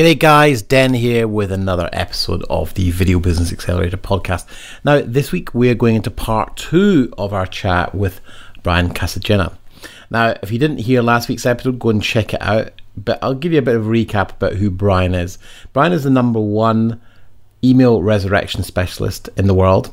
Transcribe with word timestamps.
G'day, 0.00 0.18
guys. 0.18 0.62
Den 0.62 0.94
here 0.94 1.28
with 1.28 1.52
another 1.52 1.90
episode 1.92 2.42
of 2.48 2.72
the 2.72 2.90
Video 2.90 3.20
Business 3.20 3.52
Accelerator 3.52 3.98
podcast. 3.98 4.46
Now, 4.82 5.02
this 5.02 5.30
week 5.30 5.52
we 5.52 5.68
are 5.68 5.74
going 5.74 5.94
into 5.94 6.10
part 6.10 6.56
two 6.56 7.12
of 7.18 7.34
our 7.34 7.44
chat 7.44 7.94
with 7.94 8.22
Brian 8.62 8.94
Cassingena. 8.94 9.58
Now, 10.08 10.36
if 10.42 10.50
you 10.50 10.58
didn't 10.58 10.78
hear 10.78 11.02
last 11.02 11.28
week's 11.28 11.44
episode, 11.44 11.78
go 11.78 11.90
and 11.90 12.02
check 12.02 12.32
it 12.32 12.40
out. 12.40 12.72
But 12.96 13.18
I'll 13.20 13.34
give 13.34 13.52
you 13.52 13.58
a 13.58 13.62
bit 13.62 13.76
of 13.76 13.86
a 13.86 13.90
recap 13.90 14.30
about 14.30 14.54
who 14.54 14.70
Brian 14.70 15.14
is. 15.14 15.36
Brian 15.74 15.92
is 15.92 16.04
the 16.04 16.08
number 16.08 16.40
one 16.40 16.98
email 17.62 18.02
resurrection 18.02 18.62
specialist 18.62 19.28
in 19.36 19.48
the 19.48 19.54
world 19.54 19.92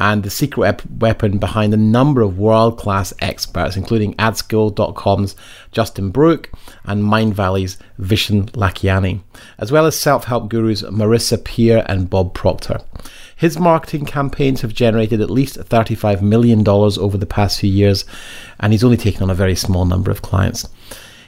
and 0.00 0.22
the 0.22 0.30
secret 0.30 0.84
weapon 0.90 1.38
behind 1.38 1.72
a 1.72 1.78
number 1.78 2.20
of 2.20 2.38
world 2.38 2.78
class 2.78 3.14
experts, 3.20 3.76
including 3.76 4.14
AdSkill.com's 4.14 5.36
Justin 5.70 6.10
Brooke 6.10 6.50
and 6.84 7.02
Mindvalley's 7.02 7.78
Vishen 8.00 8.50
Lakhiani, 8.50 9.20
as 9.58 9.70
well 9.70 9.86
as 9.86 9.96
self 9.98 10.24
help 10.24 10.48
gurus 10.48 10.82
Marissa 10.82 11.42
Peer 11.42 11.84
and 11.88 12.10
Bob 12.10 12.34
Proctor. 12.34 12.80
His 13.36 13.58
marketing 13.58 14.04
campaigns 14.04 14.62
have 14.62 14.74
generated 14.74 15.20
at 15.20 15.30
least 15.30 15.58
$35 15.58 16.22
million 16.22 16.66
over 16.68 17.16
the 17.16 17.26
past 17.26 17.60
few 17.60 17.70
years, 17.70 18.04
and 18.60 18.72
he's 18.72 18.84
only 18.84 18.96
taken 18.96 19.22
on 19.22 19.30
a 19.30 19.34
very 19.34 19.54
small 19.56 19.84
number 19.84 20.10
of 20.10 20.22
clients. 20.22 20.68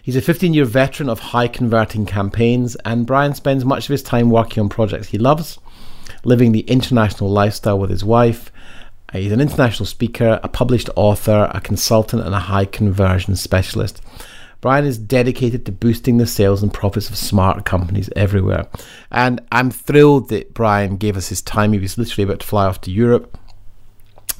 He's 0.02 0.16
a 0.16 0.22
15 0.22 0.54
year 0.54 0.64
veteran 0.64 1.08
of 1.08 1.18
high 1.18 1.48
converting 1.48 2.06
campaigns, 2.06 2.76
and 2.84 3.06
Brian 3.06 3.34
spends 3.34 3.64
much 3.64 3.86
of 3.86 3.92
his 3.92 4.02
time 4.02 4.30
working 4.30 4.60
on 4.62 4.68
projects 4.68 5.08
he 5.08 5.18
loves, 5.18 5.58
living 6.24 6.52
the 6.52 6.60
international 6.60 7.30
lifestyle 7.30 7.78
with 7.78 7.90
his 7.90 8.04
wife, 8.04 8.52
Uh, 9.12 9.18
he's 9.18 9.32
an 9.32 9.40
international 9.40 9.86
speaker, 9.86 10.40
a 10.42 10.48
published 10.48 10.90
author, 10.96 11.50
a 11.54 11.60
consultant, 11.60 12.24
and 12.24 12.34
a 12.34 12.40
high 12.40 12.64
conversion 12.64 13.36
specialist. 13.36 14.00
Brian 14.60 14.84
is 14.84 14.98
dedicated 14.98 15.64
to 15.66 15.72
boosting 15.72 16.16
the 16.16 16.26
sales 16.26 16.62
and 16.62 16.72
profits 16.72 17.08
of 17.08 17.16
smart 17.16 17.64
companies 17.64 18.10
everywhere. 18.16 18.66
And 19.10 19.40
I'm 19.52 19.70
thrilled 19.70 20.28
that 20.30 20.54
Brian 20.54 20.96
gave 20.96 21.16
us 21.16 21.28
his 21.28 21.42
time. 21.42 21.72
He 21.72 21.78
was 21.78 21.98
literally 21.98 22.24
about 22.24 22.40
to 22.40 22.46
fly 22.46 22.66
off 22.66 22.80
to 22.80 22.90
Europe. 22.90 23.38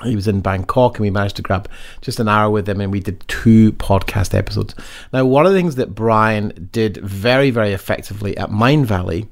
He 0.02 0.14
was 0.14 0.28
in 0.28 0.40
Bangkok 0.40 0.96
and 0.96 1.00
we 1.00 1.10
managed 1.10 1.36
to 1.36 1.42
grab 1.42 1.70
just 2.02 2.20
an 2.20 2.28
hour 2.28 2.50
with 2.50 2.68
him 2.68 2.80
and 2.80 2.92
we 2.92 3.00
did 3.00 3.26
two 3.28 3.72
podcast 3.72 4.34
episodes. 4.34 4.74
Now, 5.12 5.24
one 5.24 5.46
of 5.46 5.52
the 5.52 5.58
things 5.58 5.76
that 5.76 5.94
Brian 5.94 6.68
did 6.70 6.98
very, 6.98 7.50
very 7.50 7.72
effectively 7.72 8.36
at 8.36 8.50
Mindvalley 8.50 9.28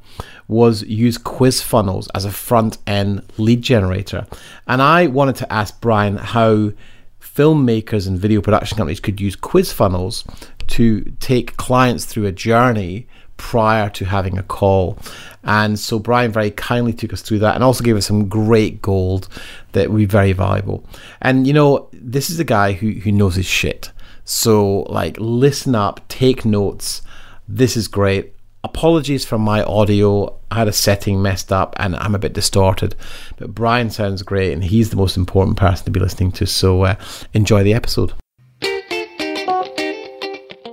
was 0.48 0.82
use 0.82 1.18
quiz 1.18 1.62
funnels 1.62 2.08
as 2.14 2.24
a 2.24 2.30
front 2.30 2.78
end 2.86 3.22
lead 3.38 3.62
generator. 3.62 4.26
And 4.66 4.82
I 4.82 5.06
wanted 5.06 5.36
to 5.36 5.52
ask 5.52 5.80
Brian 5.80 6.16
how 6.16 6.72
filmmakers 7.20 8.06
and 8.06 8.18
video 8.18 8.40
production 8.40 8.76
companies 8.76 9.00
could 9.00 9.20
use 9.20 9.34
quiz 9.36 9.72
funnels 9.72 10.24
to 10.68 11.00
take 11.20 11.56
clients 11.56 12.04
through 12.04 12.26
a 12.26 12.32
journey 12.32 13.06
prior 13.36 13.90
to 13.90 14.04
having 14.04 14.38
a 14.38 14.42
call. 14.42 14.98
And 15.42 15.78
so 15.78 15.98
Brian 15.98 16.30
very 16.30 16.50
kindly 16.50 16.92
took 16.92 17.12
us 17.12 17.22
through 17.22 17.40
that 17.40 17.54
and 17.54 17.64
also 17.64 17.84
gave 17.84 17.96
us 17.96 18.06
some 18.06 18.28
great 18.28 18.80
gold 18.80 19.28
that 19.72 19.90
would 19.90 19.98
be 19.98 20.06
very 20.06 20.32
valuable. 20.32 20.84
And 21.20 21.46
you 21.46 21.52
know, 21.52 21.88
this 21.92 22.30
is 22.30 22.38
a 22.38 22.44
guy 22.44 22.72
who, 22.72 22.92
who 22.92 23.12
knows 23.12 23.34
his 23.34 23.46
shit. 23.46 23.90
So 24.24 24.80
like 24.82 25.16
listen 25.18 25.74
up, 25.74 26.06
take 26.08 26.44
notes. 26.44 27.02
This 27.46 27.76
is 27.76 27.88
great 27.88 28.33
apologies 28.64 29.24
for 29.24 29.38
my 29.38 29.62
audio. 29.62 30.34
I 30.50 30.56
had 30.56 30.68
a 30.68 30.72
setting 30.72 31.22
messed 31.22 31.52
up 31.52 31.76
and 31.78 31.94
I'm 31.96 32.14
a 32.14 32.18
bit 32.18 32.32
distorted. 32.32 32.96
But 33.36 33.54
Brian 33.54 33.90
sounds 33.90 34.22
great 34.22 34.52
and 34.52 34.64
he's 34.64 34.90
the 34.90 34.96
most 34.96 35.16
important 35.16 35.58
person 35.58 35.84
to 35.84 35.90
be 35.90 36.00
listening 36.00 36.32
to. 36.32 36.46
So 36.46 36.82
uh, 36.82 36.96
enjoy 37.34 37.62
the 37.62 37.74
episode. 37.74 38.14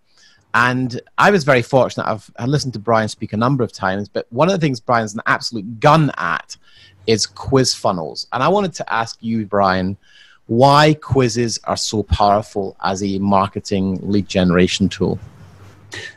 and 0.53 0.99
I 1.17 1.29
was 1.29 1.43
very 1.43 1.61
fortunate. 1.61 2.07
I've 2.07 2.29
I 2.37 2.45
listened 2.45 2.73
to 2.73 2.79
Brian 2.79 3.07
speak 3.07 3.33
a 3.33 3.37
number 3.37 3.63
of 3.63 3.71
times, 3.71 4.09
but 4.09 4.25
one 4.31 4.47
of 4.47 4.53
the 4.53 4.59
things 4.59 4.79
Brian's 4.79 5.13
an 5.13 5.21
absolute 5.27 5.79
gun 5.79 6.11
at 6.17 6.57
is 7.05 7.25
quiz 7.25 7.73
funnels. 7.73 8.27
And 8.33 8.41
I 8.41 8.47
wanted 8.47 8.73
to 8.75 8.93
ask 8.93 9.17
you, 9.21 9.45
Brian, 9.45 9.97
why 10.47 10.95
quizzes 10.95 11.59
are 11.65 11.77
so 11.77 12.03
powerful 12.03 12.75
as 12.83 13.03
a 13.03 13.19
marketing 13.19 13.99
lead 14.01 14.27
generation 14.27 14.89
tool. 14.89 15.19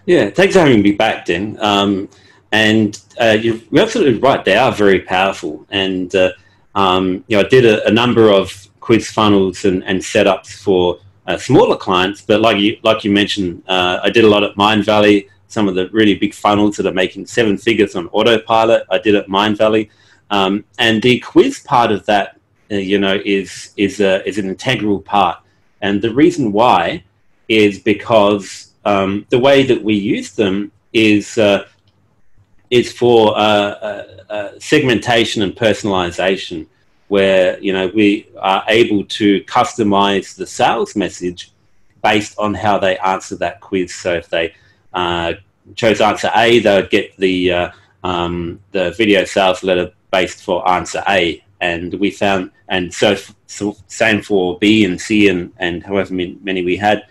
Yeah, 0.07 0.31
thanks 0.31 0.55
for 0.55 0.61
having 0.61 0.83
me 0.83 0.93
back, 0.93 1.27
Den. 1.27 1.59
Um, 1.61 2.09
and 2.51 3.01
uh, 3.21 3.37
you're, 3.41 3.59
absolutely 3.77 4.21
right; 4.21 4.45
they 4.45 4.57
are 4.57 4.73
very 4.73 5.01
powerful. 5.01 5.67
And 5.71 6.15
uh, 6.15 6.33
um, 6.75 7.25
you 7.27 7.37
know, 7.37 7.45
I 7.45 7.49
did 7.49 7.65
a, 7.65 7.87
a, 7.87 7.91
number 7.91 8.31
of 8.31 8.69
quiz 8.83 9.11
funnels 9.11 9.65
and, 9.65 9.83
and 9.85 9.99
setups 10.01 10.53
for 10.65 10.99
uh, 11.27 11.39
smaller 11.39 11.77
clients, 11.77 12.21
but 12.21 12.41
like 12.41 12.59
you 12.59 12.77
like 12.83 13.05
you 13.05 13.13
mentioned, 13.13 13.63
uh, 13.69 14.01
I 14.03 14.11
did 14.11 14.25
a 14.25 14.29
lot 14.29 14.43
at 14.43 14.55
Mindvalley. 14.57 15.29
Some 15.47 15.69
of 15.69 15.75
the 15.75 15.89
really 15.91 16.17
big 16.17 16.35
funnels 16.35 16.77
that 16.77 16.87
are 16.87 16.99
making 17.05 17.27
seven 17.27 17.57
figures 17.57 17.95
on 17.95 18.09
autopilot, 18.09 18.83
I 18.91 18.99
did 18.99 19.15
at 19.15 19.29
Mindvalley. 19.29 19.89
Um, 20.31 20.65
and 20.79 21.01
the 21.03 21.21
quiz 21.21 21.61
part 21.61 21.93
of 21.93 22.05
that, 22.07 22.39
uh, 22.71 22.77
you 22.77 22.99
know, 22.99 23.21
is 23.25 23.73
is 23.77 24.01
a, 24.01 24.27
is 24.29 24.39
an 24.39 24.49
integral 24.49 25.01
part. 25.01 25.39
And 25.81 26.03
the 26.03 26.13
reason 26.13 26.53
why 26.53 27.05
is 27.49 27.79
because 27.79 28.73
um, 28.85 29.27
the 29.31 29.39
way 29.39 29.63
that 29.63 29.83
we 29.83 29.95
use 29.95 30.33
them 30.33 30.73
is 30.93 31.39
uh, 31.39 31.67
is 32.71 32.91
for 32.91 33.37
uh, 33.37 33.73
uh, 34.37 34.53
segmentation 34.59 35.43
and 35.43 35.55
personalization, 35.55 36.67
where 37.13 37.61
you 37.61 37.75
know 37.75 37.89
we 37.89 38.27
are 38.41 38.65
able 38.69 39.05
to 39.05 39.45
customize 39.45 40.35
the 40.35 40.47
sales 40.47 40.97
message 40.97 41.53
based 42.03 42.35
on 42.39 42.55
how 42.55 42.79
they 42.79 42.97
answer 43.13 43.37
that 43.37 43.61
quiz. 43.61 43.95
So 43.95 44.15
if 44.15 44.31
they 44.31 44.55
uh, 44.95 45.35
chose 45.75 46.01
answer 46.01 46.31
A, 46.35 46.59
they 46.61 46.75
would 46.75 46.89
get 46.89 47.15
the 47.19 47.53
uh, 47.53 47.71
um, 48.03 48.61
the 48.71 48.93
video 48.93 49.27
sales 49.27 49.63
letter 49.63 49.93
based 50.11 50.43
for 50.43 50.67
answer 50.67 51.03
A, 51.07 51.45
and 51.61 51.93
we 52.01 52.11
found, 52.11 52.51
and 52.69 52.93
so, 52.95 53.15
so 53.47 53.77
same 53.89 54.23
for 54.23 54.59
B 54.59 54.87
and 54.87 54.99
C 54.99 55.29
and 55.29 55.53
and 55.59 55.83
however 55.83 56.15
many 56.15 56.65
we 56.65 56.79
had. 56.79 57.05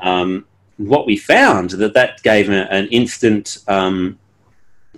Um, 0.00 0.44
what 0.76 1.06
we 1.06 1.16
found 1.16 1.70
that 1.70 1.94
that 1.94 2.22
gave 2.22 2.50
a, 2.50 2.70
an 2.70 2.88
instant 2.88 3.64
um, 3.68 4.18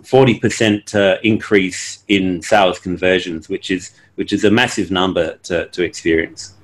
40% 0.03 0.95
uh, 0.95 1.19
increase 1.23 2.05
in 2.09 2.43
sales 2.43 2.79
conversions, 2.79 3.49
which 3.49 3.71
is 3.71 3.93
which 4.17 4.33
is 4.33 4.45
a 4.45 4.51
massive 4.51 4.91
number 4.91 5.37
to, 5.45 5.69
to 5.69 5.85
experience. 5.85 6.55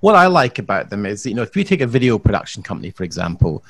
What 0.00 0.16
I 0.16 0.26
like 0.26 0.58
about 0.58 0.90
them 0.90 1.06
is, 1.06 1.24
you 1.24 1.32
know, 1.32 1.42
if 1.42 1.56
you 1.56 1.62
take 1.62 1.80
a 1.80 1.86
video 1.86 2.18
production 2.18 2.62
company, 2.62 2.90
for 2.90 3.04
example, 3.04 3.64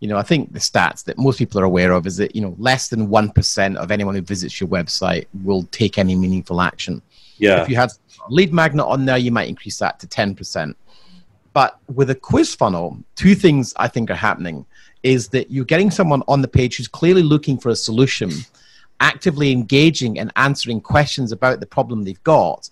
you 0.00 0.08
know, 0.08 0.16
I 0.16 0.22
think 0.22 0.52
the 0.52 0.58
stats 0.58 1.04
that 1.04 1.18
most 1.18 1.38
people 1.38 1.60
are 1.60 1.64
aware 1.64 1.92
of 1.92 2.06
is 2.06 2.16
that, 2.16 2.34
you 2.34 2.40
know, 2.40 2.54
less 2.58 2.88
than 2.88 3.08
1% 3.08 3.76
of 3.76 3.90
anyone 3.90 4.14
who 4.14 4.22
visits 4.22 4.60
your 4.60 4.68
website 4.68 5.26
will 5.44 5.64
take 5.64 5.98
any 5.98 6.14
meaningful 6.14 6.60
action. 6.62 7.02
Yeah. 7.36 7.62
If 7.62 7.68
you 7.68 7.76
have 7.76 7.92
lead 8.30 8.52
magnet 8.52 8.86
on 8.86 9.04
there, 9.04 9.18
you 9.18 9.30
might 9.30 9.48
increase 9.48 9.78
that 9.78 10.00
to 10.00 10.06
10%. 10.06 10.74
But 11.52 11.78
with 11.94 12.10
a 12.10 12.14
quiz 12.14 12.54
funnel, 12.54 12.98
two 13.14 13.34
things 13.34 13.72
I 13.76 13.88
think 13.88 14.10
are 14.10 14.14
happening 14.14 14.66
is 15.02 15.28
that 15.28 15.50
you're 15.50 15.64
getting 15.64 15.90
someone 15.90 16.22
on 16.28 16.42
the 16.42 16.48
page 16.48 16.76
who's 16.76 16.88
clearly 16.88 17.22
looking 17.22 17.58
for 17.58 17.68
a 17.68 17.76
solution, 17.76 18.30
actively 19.00 19.52
engaging 19.52 20.18
and 20.18 20.32
answering 20.36 20.80
questions 20.80 21.32
about 21.32 21.60
the 21.60 21.66
problem 21.66 22.02
they've 22.02 22.22
got, 22.24 22.68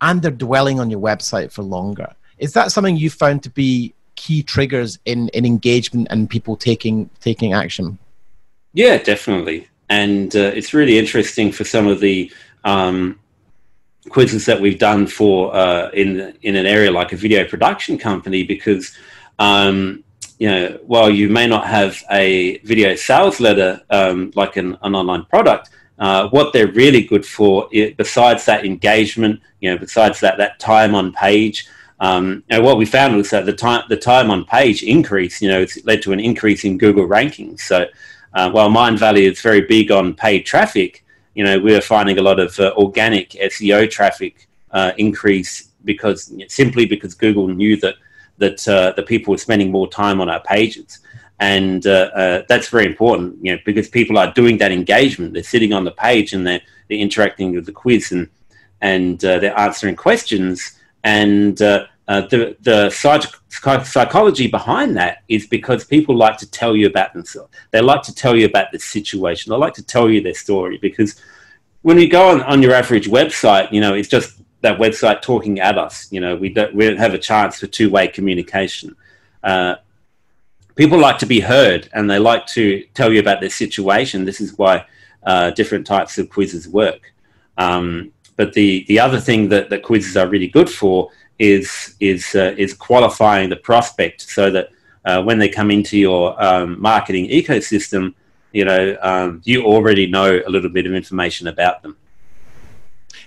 and 0.00 0.22
they're 0.22 0.30
dwelling 0.30 0.80
on 0.80 0.90
your 0.90 1.00
website 1.00 1.52
for 1.52 1.62
longer. 1.62 2.14
Is 2.38 2.52
that 2.52 2.72
something 2.72 2.96
you 2.96 3.10
found 3.10 3.42
to 3.44 3.50
be 3.50 3.94
key 4.16 4.42
triggers 4.42 4.98
in, 5.04 5.28
in 5.28 5.44
engagement 5.44 6.08
and 6.10 6.28
people 6.28 6.56
taking 6.56 7.08
taking 7.20 7.52
action? 7.52 7.98
Yeah, 8.72 8.98
definitely. 8.98 9.68
And 9.88 10.34
uh, 10.34 10.52
it's 10.54 10.74
really 10.74 10.98
interesting 10.98 11.52
for 11.52 11.64
some 11.64 11.86
of 11.86 12.00
the 12.00 12.30
um, 12.64 13.18
quizzes 14.08 14.46
that 14.46 14.60
we've 14.60 14.78
done 14.78 15.06
for 15.06 15.54
uh, 15.54 15.90
in 15.90 16.36
in 16.42 16.56
an 16.56 16.66
area 16.66 16.90
like 16.90 17.12
a 17.12 17.16
video 17.16 17.44
production 17.44 17.98
company 17.98 18.42
because 18.42 18.96
um, 19.38 20.02
you 20.38 20.48
know, 20.48 20.78
while 20.86 21.10
you 21.10 21.28
may 21.28 21.46
not 21.46 21.66
have 21.66 22.02
a 22.10 22.58
video 22.58 22.94
sales 22.94 23.40
letter 23.40 23.80
um, 23.90 24.32
like 24.34 24.56
an, 24.56 24.76
an, 24.82 24.94
online 24.94 25.24
product, 25.24 25.70
uh, 25.98 26.28
what 26.28 26.52
they're 26.52 26.72
really 26.72 27.02
good 27.02 27.24
for, 27.24 27.68
it, 27.72 27.96
besides 27.96 28.44
that 28.44 28.66
engagement, 28.66 29.40
you 29.60 29.70
know, 29.70 29.78
besides 29.78 30.20
that 30.20 30.36
that 30.36 30.58
time 30.58 30.94
on 30.94 31.12
page, 31.12 31.66
um, 32.00 32.44
and 32.50 32.62
what 32.62 32.76
we 32.76 32.84
found 32.84 33.16
was 33.16 33.30
that 33.30 33.46
the 33.46 33.52
time 33.52 33.84
the 33.88 33.96
time 33.96 34.30
on 34.30 34.44
page 34.44 34.82
increase, 34.82 35.40
You 35.40 35.48
know, 35.48 35.60
it's 35.60 35.82
led 35.84 36.02
to 36.02 36.12
an 36.12 36.20
increase 36.20 36.64
in 36.64 36.76
Google 36.76 37.08
rankings. 37.08 37.60
So 37.60 37.86
uh, 38.34 38.50
while 38.50 38.68
Mindvalley 38.68 39.30
is 39.30 39.40
very 39.40 39.62
big 39.62 39.90
on 39.90 40.14
paid 40.14 40.44
traffic, 40.44 41.04
you 41.34 41.44
know, 41.44 41.58
we 41.58 41.74
are 41.74 41.80
finding 41.80 42.18
a 42.18 42.22
lot 42.22 42.38
of 42.38 42.58
uh, 42.60 42.74
organic 42.76 43.30
SEO 43.30 43.90
traffic 43.90 44.46
uh, 44.72 44.92
increase 44.98 45.68
because 45.84 46.32
simply 46.48 46.84
because 46.84 47.14
Google 47.14 47.48
knew 47.48 47.76
that 47.78 47.94
that 48.38 48.66
uh, 48.68 48.92
people 49.02 49.34
are 49.34 49.38
spending 49.38 49.70
more 49.70 49.88
time 49.88 50.20
on 50.20 50.28
our 50.28 50.40
pages. 50.40 51.00
And 51.38 51.86
uh, 51.86 52.10
uh, 52.14 52.42
that's 52.48 52.68
very 52.68 52.86
important, 52.86 53.36
you 53.42 53.52
know, 53.52 53.60
because 53.64 53.88
people 53.88 54.16
are 54.18 54.32
doing 54.32 54.58
that 54.58 54.72
engagement. 54.72 55.34
They're 55.34 55.42
sitting 55.42 55.72
on 55.72 55.84
the 55.84 55.90
page 55.90 56.32
and 56.32 56.46
they're, 56.46 56.62
they're 56.88 56.98
interacting 56.98 57.54
with 57.54 57.66
the 57.66 57.72
quiz 57.72 58.12
and 58.12 58.28
and 58.82 59.18
they're 59.20 59.58
answering 59.58 59.96
questions 59.96 60.76
and 61.06 61.62
uh, 61.62 61.86
uh, 62.08 62.22
the 62.22 62.56
the 62.60 62.90
psych- 62.90 63.86
psychology 63.86 64.48
behind 64.48 64.96
that 64.96 65.22
is 65.28 65.46
because 65.46 65.84
people 65.84 66.16
like 66.16 66.36
to 66.38 66.50
tell 66.50 66.76
you 66.76 66.86
about 66.86 67.12
themselves. 67.14 67.50
They 67.70 67.80
like 67.80 68.02
to 68.02 68.14
tell 68.14 68.36
you 68.36 68.46
about 68.46 68.72
the 68.72 68.78
situation. 68.78 69.50
They 69.50 69.56
like 69.56 69.74
to 69.74 69.86
tell 69.86 70.10
you 70.10 70.20
their 70.20 70.34
story 70.34 70.78
because 70.78 71.20
when 71.82 71.98
you 71.98 72.08
go 72.08 72.28
on, 72.28 72.42
on 72.42 72.62
your 72.62 72.74
average 72.74 73.08
website, 73.08 73.70
you 73.72 73.80
know, 73.80 73.94
it's 73.94 74.08
just 74.08 74.40
that 74.62 74.78
website 74.78 75.22
talking 75.22 75.60
at 75.60 75.78
us. 75.78 76.08
You 76.10 76.20
know, 76.20 76.36
we 76.36 76.48
don't 76.48 76.74
we 76.74 76.86
don't 76.86 76.98
have 76.98 77.14
a 77.14 77.18
chance 77.18 77.60
for 77.60 77.66
two 77.66 77.90
way 77.90 78.08
communication. 78.08 78.96
Uh, 79.42 79.76
people 80.74 80.98
like 80.98 81.18
to 81.18 81.26
be 81.26 81.40
heard, 81.40 81.88
and 81.92 82.08
they 82.08 82.18
like 82.18 82.46
to 82.48 82.84
tell 82.94 83.12
you 83.12 83.20
about 83.20 83.40
their 83.40 83.50
situation. 83.50 84.24
This 84.24 84.40
is 84.40 84.56
why 84.58 84.86
uh, 85.24 85.50
different 85.50 85.86
types 85.86 86.18
of 86.18 86.30
quizzes 86.30 86.68
work. 86.68 87.12
Um, 87.58 88.12
but 88.36 88.52
the, 88.52 88.84
the 88.86 89.00
other 89.00 89.18
thing 89.18 89.48
that, 89.48 89.70
that 89.70 89.82
quizzes 89.82 90.16
are 90.16 90.28
really 90.28 90.48
good 90.48 90.70
for 90.70 91.10
is 91.38 91.94
is 92.00 92.34
uh, 92.34 92.54
is 92.56 92.72
qualifying 92.72 93.50
the 93.50 93.56
prospect 93.56 94.22
so 94.22 94.50
that 94.50 94.70
uh, 95.04 95.22
when 95.22 95.38
they 95.38 95.48
come 95.48 95.70
into 95.70 95.98
your 95.98 96.42
um, 96.42 96.80
marketing 96.80 97.28
ecosystem, 97.28 98.14
you 98.52 98.64
know 98.64 98.96
um, 99.02 99.42
you 99.44 99.64
already 99.64 100.06
know 100.06 100.40
a 100.46 100.48
little 100.48 100.70
bit 100.70 100.86
of 100.86 100.94
information 100.94 101.46
about 101.48 101.82
them. 101.82 101.96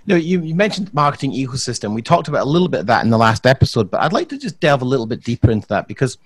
No, 0.10 0.16
you, 0.16 0.42
you 0.42 0.56
mentioned 0.56 0.92
marketing 0.92 1.34
ecosystem. 1.34 1.94
We 1.94 2.02
talked 2.02 2.28
about 2.28 2.42
a 2.42 2.50
little 2.50 2.68
bit 2.68 2.80
of 2.80 2.88
that 2.88 3.04
in 3.04 3.12
the 3.12 3.18
last 3.18 3.46
episode, 3.46 3.92
but 3.92 4.02
I'd 4.02 4.12
like 4.12 4.28
to 4.30 4.40
just 4.40 4.60
delve 4.60 4.82
a 4.82 4.86
little 4.86 5.06
bit 5.06 5.24
deeper 5.24 5.52
into 5.52 5.68
that 5.68 5.88
because 5.88 6.18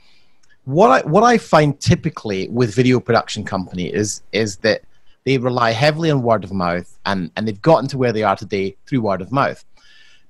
what 0.63 0.89
I 0.89 1.05
what 1.05 1.23
I 1.23 1.37
find 1.37 1.77
typically 1.81 2.47
with 2.47 2.73
video 2.73 3.01
production 3.01 3.43
company 3.43 3.93
is 3.93 4.21
is 4.31 4.55
that 4.57 4.83
they 5.25 5.37
rely 5.37 5.71
heavily 5.71 6.09
on 6.11 6.21
word 6.21 6.45
of 6.45 6.53
mouth 6.53 6.97
and, 7.05 7.29
and 7.35 7.45
they've 7.45 7.61
gotten 7.61 7.89
to 7.89 7.97
where 7.97 8.13
they 8.13 8.23
are 8.23 8.37
today 8.37 8.75
through 8.85 9.01
word 9.01 9.21
of 9.21 9.33
mouth. 9.33 9.63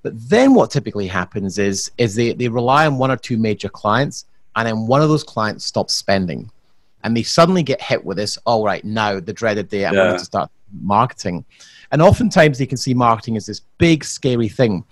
But 0.01 0.13
then 0.29 0.55
what 0.55 0.71
typically 0.71 1.07
happens 1.07 1.57
is, 1.57 1.91
is 1.97 2.15
they, 2.15 2.33
they 2.33 2.47
rely 2.47 2.85
on 2.85 2.97
one 2.97 3.09
or 3.09 3.17
two 3.17 3.37
major 3.37 3.69
clients 3.69 4.25
and 4.55 4.67
then 4.67 4.87
one 4.87 5.01
of 5.01 5.09
those 5.09 5.23
clients 5.23 5.65
stops 5.65 5.93
spending. 5.93 6.51
And 7.03 7.15
they 7.15 7.23
suddenly 7.23 7.63
get 7.63 7.81
hit 7.81 8.03
with 8.03 8.17
this, 8.17 8.37
all 8.45 8.63
right, 8.63 8.83
now 8.83 9.19
the 9.19 9.33
dreaded 9.33 9.69
day 9.69 9.85
I'm 9.85 9.93
yeah. 9.93 10.03
going 10.05 10.19
to 10.19 10.25
start 10.25 10.49
marketing. 10.81 11.45
And 11.91 12.01
oftentimes 12.01 12.57
they 12.57 12.65
can 12.65 12.77
see 12.77 12.93
marketing 12.93 13.37
as 13.37 13.45
this 13.45 13.61
big, 13.77 14.03
scary 14.03 14.49
thing. 14.49 14.83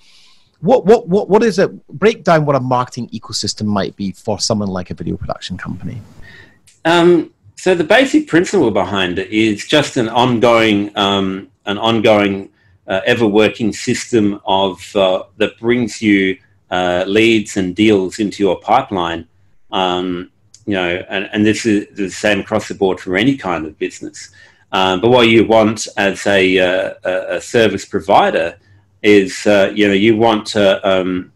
What, 0.60 0.86
what, 0.86 1.08
what, 1.08 1.30
what 1.30 1.42
is 1.42 1.58
it? 1.58 1.88
Break 1.88 2.24
down 2.24 2.46
what 2.46 2.56
a 2.56 2.60
marketing 2.60 3.10
ecosystem 3.10 3.66
might 3.66 3.96
be 3.96 4.12
for 4.12 4.40
someone 4.40 4.70
like 4.70 4.92
a 4.92 4.94
video 4.94 5.18
production 5.18 5.58
company. 5.58 6.02
Um, 6.86 7.34
so 7.56 7.74
the 7.74 7.84
basic 7.84 8.28
principle 8.28 8.72
behind 8.72 9.18
it 9.18 9.30
is 9.30 9.66
just 9.66 9.98
an 9.98 10.10
ongoing, 10.10 10.96
um, 10.98 11.50
an 11.66 11.78
ongoing, 11.78 12.50
uh, 12.88 13.02
ever-working 13.06 13.72
system 13.72 14.42
of 14.46 14.96
uh, 14.96 15.24
that 15.38 15.58
brings 15.60 16.02
you 16.02 16.38
uh, 16.70 17.06
leads 17.08 17.58
and 17.58 17.76
deals 17.76 18.20
into 18.20 18.44
your 18.44 18.60
pipeline. 18.60 19.28
Um, 19.72 20.32
you 20.66 20.74
know, 20.74 21.04
and, 21.10 21.30
and 21.34 21.46
this 21.46 21.66
is 21.66 21.88
the 21.96 22.10
same 22.10 22.40
across 22.40 22.68
the 22.68 22.76
board 22.76 23.00
for 23.00 23.16
any 23.16 23.36
kind 23.38 23.66
of 23.66 23.78
business. 23.78 24.32
Um, 24.72 25.02
but 25.02 25.10
what 25.10 25.28
you 25.28 25.46
want 25.46 25.88
as 25.98 26.26
a, 26.28 26.60
uh, 26.60 26.94
a 27.38 27.42
service 27.42 27.86
provider 27.86 28.58
is, 29.02 29.46
uh, 29.46 29.72
you 29.76 29.88
know, 29.88 29.94
you 29.94 30.16
want 30.16 30.56
um, 30.56 31.32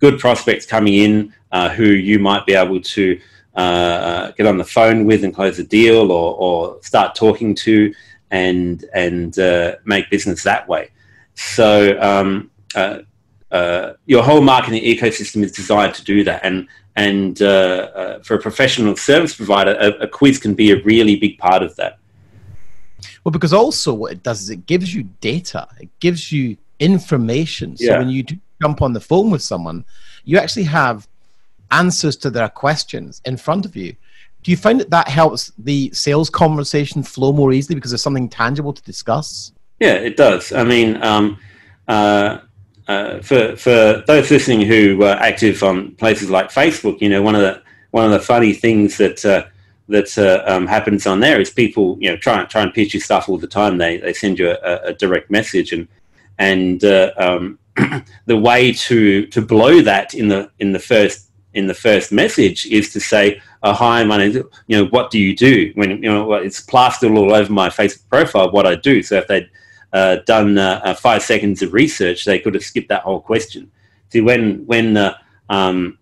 good 0.00 0.18
prospects 0.18 0.66
coming 0.66 0.94
in 0.94 1.32
uh, 1.52 1.68
who 1.68 1.84
you 1.84 2.18
might 2.18 2.44
be 2.46 2.54
able 2.54 2.80
to 2.80 3.20
uh, 3.54 4.32
get 4.32 4.46
on 4.46 4.56
the 4.56 4.64
phone 4.64 5.04
with 5.04 5.24
and 5.24 5.34
close 5.34 5.58
a 5.58 5.64
deal 5.64 6.10
or, 6.10 6.34
or 6.34 6.82
start 6.82 7.14
talking 7.14 7.54
to 7.54 7.94
and 8.30 8.86
and 8.94 9.38
uh, 9.38 9.76
make 9.84 10.08
business 10.10 10.42
that 10.42 10.66
way. 10.66 10.90
So 11.34 12.00
um, 12.00 12.50
uh, 13.52 13.92
your 14.06 14.22
whole 14.22 14.40
marketing 14.40 14.82
ecosystem 14.82 15.44
is 15.44 15.52
designed 15.52 15.94
to 15.94 16.04
do 16.04 16.24
that. 16.24 16.44
And 16.44 16.66
and 16.96 17.40
uh, 17.40 17.46
uh, 17.94 18.22
for 18.22 18.34
a 18.34 18.38
professional 18.38 18.96
service 18.96 19.34
provider, 19.34 19.76
a, 19.80 20.04
a, 20.04 20.08
quiz 20.08 20.38
can 20.38 20.52
be 20.52 20.72
a 20.72 20.82
really 20.82 21.16
big 21.16 21.38
part 21.38 21.62
of 21.62 21.74
that. 21.76 21.98
Well, 23.24 23.32
because 23.32 23.54
also 23.54 23.94
what 23.94 24.12
it 24.12 24.22
does 24.22 24.42
is 24.42 24.50
it 24.50 24.66
gives 24.66 24.94
you 24.94 25.04
data. 25.20 25.66
It 25.80 25.88
gives 26.00 26.30
you 26.30 26.58
information. 26.80 27.78
So 27.78 27.86
yeah. 27.86 27.98
when 27.98 28.10
you 28.10 28.24
jump 28.60 28.82
on 28.82 28.92
the 28.92 29.00
phone 29.00 29.30
with 29.30 29.40
someone, 29.40 29.86
you 30.24 30.36
actually 30.38 30.64
have 30.64 31.08
answers 31.70 32.16
to 32.16 32.30
their 32.30 32.50
questions 32.50 33.22
in 33.24 33.38
front 33.38 33.64
of 33.64 33.74
you. 33.74 33.96
Do 34.42 34.50
you 34.50 34.56
find 34.56 34.78
that 34.80 34.90
that 34.90 35.08
helps 35.08 35.52
the 35.56 35.90
sales 35.94 36.28
conversation 36.28 37.02
flow 37.02 37.32
more 37.32 37.52
easily 37.52 37.74
because 37.74 37.92
there's 37.92 38.02
something 38.02 38.28
tangible 38.28 38.72
to 38.72 38.82
discuss? 38.82 39.52
Yeah, 39.80 39.94
it 39.94 40.16
does. 40.16 40.52
I 40.52 40.64
mean, 40.64 41.02
um, 41.02 41.38
uh, 41.88 42.38
uh, 42.88 43.20
for 43.20 43.56
for 43.56 44.02
those 44.06 44.30
listening 44.30 44.66
who 44.66 45.02
are 45.04 45.16
active 45.16 45.62
on 45.62 45.94
places 45.96 46.30
like 46.30 46.50
Facebook, 46.50 47.00
you 47.00 47.08
know, 47.08 47.22
one 47.22 47.34
of 47.34 47.40
the 47.40 47.62
one 47.90 48.04
of 48.04 48.10
the 48.10 48.20
funny 48.20 48.52
things 48.52 48.96
that 48.98 49.24
uh, 49.24 49.44
that 49.88 50.16
uh, 50.18 50.42
um, 50.50 50.66
happens 50.66 51.06
on 51.06 51.20
there 51.20 51.40
is 51.40 51.50
people, 51.50 51.96
you 52.00 52.10
know, 52.10 52.16
try 52.16 52.40
and 52.40 52.48
try 52.48 52.62
and 52.62 52.74
pitch 52.74 52.94
you 52.94 53.00
stuff 53.00 53.28
all 53.28 53.38
the 53.38 53.46
time. 53.46 53.78
They 53.78 53.98
they 53.98 54.12
send 54.12 54.38
you 54.38 54.50
a, 54.50 54.76
a 54.84 54.94
direct 54.94 55.30
message, 55.30 55.72
and 55.72 55.86
and 56.38 56.84
uh, 56.84 57.12
um, 57.16 57.58
the 58.26 58.36
way 58.36 58.72
to 58.72 59.26
to 59.26 59.40
blow 59.40 59.80
that 59.82 60.14
in 60.14 60.28
the 60.28 60.50
in 60.58 60.72
the 60.72 60.78
first 60.78 61.28
in 61.54 61.66
the 61.66 61.74
first 61.74 62.12
message 62.12 62.66
is 62.66 62.92
to 62.92 63.00
say, 63.00 63.40
oh, 63.62 63.72
"Hi, 63.74 64.02
my 64.04 64.16
name. 64.16 64.42
You 64.66 64.78
know, 64.78 64.86
what 64.86 65.10
do 65.10 65.18
you 65.18 65.36
do?" 65.36 65.72
When 65.74 65.90
you 66.02 66.10
know 66.10 66.32
it's 66.32 66.60
plastered 66.60 67.12
all 67.12 67.34
over 67.34 67.52
my 67.52 67.68
Facebook 67.68 68.08
profile 68.08 68.50
what 68.50 68.66
I 68.66 68.74
do. 68.74 69.02
So 69.02 69.18
if 69.18 69.28
they'd 69.28 69.50
uh, 69.92 70.16
done 70.26 70.58
uh, 70.58 70.80
uh, 70.84 70.94
five 70.94 71.22
seconds 71.22 71.62
of 71.62 71.72
research, 71.72 72.24
they 72.24 72.38
could 72.38 72.54
have 72.54 72.62
skipped 72.62 72.88
that 72.88 73.02
whole 73.02 73.20
question. 73.20 73.70
See, 74.08 74.20
when 74.20 74.66
when 74.66 74.96
uh, 74.96 75.16
um, 75.48 75.98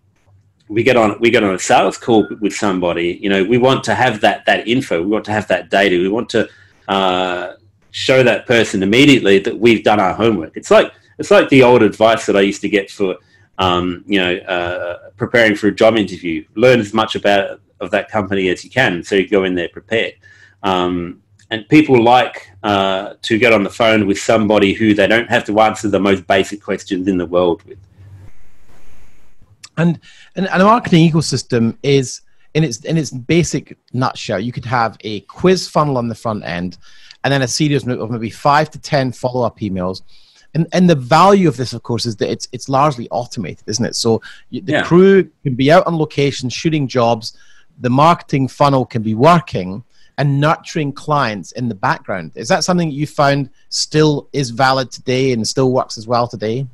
we 0.67 0.83
get 0.83 0.97
on 0.97 1.19
we 1.19 1.29
get 1.29 1.43
on 1.43 1.53
a 1.53 1.59
sales 1.59 1.97
call 1.97 2.27
with 2.39 2.53
somebody, 2.53 3.19
you 3.21 3.29
know, 3.29 3.43
we 3.43 3.57
want 3.57 3.83
to 3.85 3.95
have 3.95 4.21
that 4.21 4.45
that 4.45 4.67
info. 4.67 5.01
We 5.01 5.07
want 5.07 5.25
to 5.25 5.31
have 5.31 5.47
that 5.47 5.69
data. 5.69 5.97
We 5.97 6.09
want 6.09 6.29
to 6.29 6.49
uh, 6.87 7.53
show 7.91 8.23
that 8.23 8.47
person 8.47 8.83
immediately 8.83 9.39
that 9.39 9.57
we've 9.57 9.83
done 9.83 9.99
our 9.99 10.13
homework. 10.13 10.55
It's 10.55 10.71
like 10.71 10.93
it's 11.19 11.31
like 11.31 11.49
the 11.49 11.63
old 11.63 11.83
advice 11.83 12.25
that 12.25 12.37
I 12.37 12.41
used 12.41 12.61
to 12.61 12.69
get 12.69 12.89
for 12.89 13.17
um, 13.57 14.03
you 14.07 14.19
know, 14.19 14.35
uh, 14.37 15.09
preparing 15.17 15.55
for 15.55 15.67
a 15.67 15.71
job 15.71 15.95
interview. 15.95 16.43
Learn 16.55 16.79
as 16.79 16.93
much 16.93 17.15
about 17.15 17.61
of 17.79 17.91
that 17.91 18.09
company 18.09 18.49
as 18.49 18.63
you 18.63 18.69
can, 18.69 19.03
so 19.03 19.15
you 19.15 19.27
go 19.27 19.43
in 19.43 19.55
there 19.55 19.69
prepared. 19.69 20.13
Um, 20.63 21.20
and 21.51 21.67
people 21.69 22.01
like 22.01 22.49
uh, 22.63 23.13
to 23.21 23.37
get 23.37 23.53
on 23.53 23.63
the 23.63 23.69
phone 23.69 24.07
with 24.07 24.17
somebody 24.17 24.73
who 24.73 24.93
they 24.93 25.05
don't 25.05 25.29
have 25.29 25.45
to 25.45 25.59
answer 25.59 25.87
the 25.89 25.99
most 25.99 26.25
basic 26.25 26.63
questions 26.63 27.07
in 27.07 27.17
the 27.17 27.25
world 27.25 27.61
with. 27.63 27.77
And 29.77 29.99
and, 30.35 30.47
and 30.49 30.61
a 30.61 30.65
marketing 30.65 31.09
ecosystem 31.09 31.77
is 31.83 32.21
in 32.53 32.63
its 32.63 32.83
in 32.83 32.97
its 32.97 33.11
basic 33.11 33.77
nutshell. 33.93 34.39
You 34.39 34.51
could 34.51 34.65
have 34.65 34.97
a 35.01 35.21
quiz 35.21 35.69
funnel 35.69 35.97
on 35.97 36.07
the 36.07 36.15
front 36.15 36.43
end, 36.43 36.77
and 37.23 37.31
then 37.31 37.43
a 37.43 37.47
series 37.47 37.85
of 37.87 38.09
maybe 38.09 38.29
five 38.29 38.71
to 38.71 38.79
ten 38.79 39.11
follow 39.11 39.45
up 39.45 39.59
emails 39.59 40.01
and 40.53 40.67
and 40.73 40.89
the 40.89 40.95
value 40.95 41.47
of 41.47 41.57
this, 41.57 41.73
of 41.73 41.83
course, 41.83 42.05
is 42.05 42.15
that 42.17 42.29
it's 42.29 42.47
it's 42.51 42.67
largely 42.67 43.07
automated, 43.09 43.63
isn't 43.67 43.85
it? 43.85 43.95
So 43.95 44.21
the 44.51 44.61
yeah. 44.65 44.83
crew 44.83 45.29
can 45.43 45.55
be 45.55 45.71
out 45.71 45.87
on 45.87 45.97
location 45.97 46.49
shooting 46.49 46.87
jobs, 46.87 47.37
the 47.79 47.89
marketing 47.89 48.47
funnel 48.47 48.85
can 48.85 49.01
be 49.01 49.15
working 49.15 49.83
and 50.17 50.39
nurturing 50.39 50.93
clients 50.93 51.51
in 51.53 51.69
the 51.69 51.75
background. 51.75 52.31
Is 52.35 52.47
that 52.49 52.63
something 52.63 52.91
you 52.91 53.07
found 53.07 53.49
still 53.69 54.27
is 54.33 54.49
valid 54.49 54.91
today 54.91 55.33
and 55.33 55.47
still 55.47 55.71
works 55.71 55.97
as 55.97 56.07
well 56.07 56.27
today? 56.27 56.67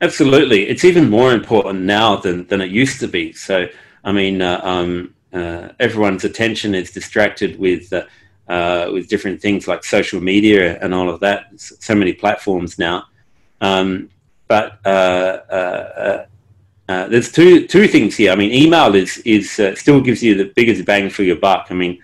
Absolutely, 0.00 0.68
it's 0.68 0.84
even 0.84 1.08
more 1.08 1.32
important 1.32 1.82
now 1.82 2.16
than 2.16 2.46
than 2.48 2.60
it 2.60 2.70
used 2.70 2.98
to 3.00 3.08
be. 3.08 3.32
So, 3.32 3.68
I 4.04 4.12
mean, 4.12 4.42
uh, 4.42 4.60
um, 4.62 5.14
uh, 5.32 5.68
everyone's 5.78 6.24
attention 6.24 6.74
is 6.74 6.90
distracted 6.90 7.58
with. 7.58 7.92
Uh, 7.92 8.04
uh, 8.48 8.90
with 8.92 9.08
different 9.08 9.40
things 9.40 9.68
like 9.68 9.84
social 9.84 10.20
media 10.20 10.76
and 10.82 10.92
all 10.92 11.08
of 11.08 11.20
that. 11.20 11.46
So 11.56 11.94
many 11.94 12.12
platforms 12.12 12.78
now. 12.78 13.04
Um, 13.60 14.10
but 14.48 14.84
uh, 14.84 16.26
uh, 16.88 17.08
there's 17.08 17.32
two 17.32 17.66
two 17.66 17.86
things 17.86 18.16
here. 18.16 18.32
I 18.32 18.34
mean, 18.34 18.52
email 18.52 18.94
is 18.94 19.18
is 19.18 19.52
still 19.78 20.00
gives 20.00 20.22
you 20.22 20.34
the 20.34 20.52
biggest 20.56 20.84
bang 20.84 21.08
for 21.08 21.22
your 21.22 21.36
buck. 21.36 21.68
I 21.70 21.74
mean, 21.74 22.02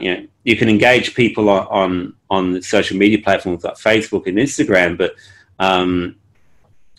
you 0.00 0.14
know, 0.14 0.26
you 0.44 0.56
can 0.56 0.68
engage 0.68 1.14
people 1.14 1.48
on 1.48 2.14
on, 2.30 2.62
social 2.62 2.96
media 2.96 3.18
platforms 3.18 3.64
like 3.64 3.74
Facebook 3.74 4.26
and 4.26 4.38
Instagram, 4.38 4.96
but 4.96 5.14
um, 5.58 6.16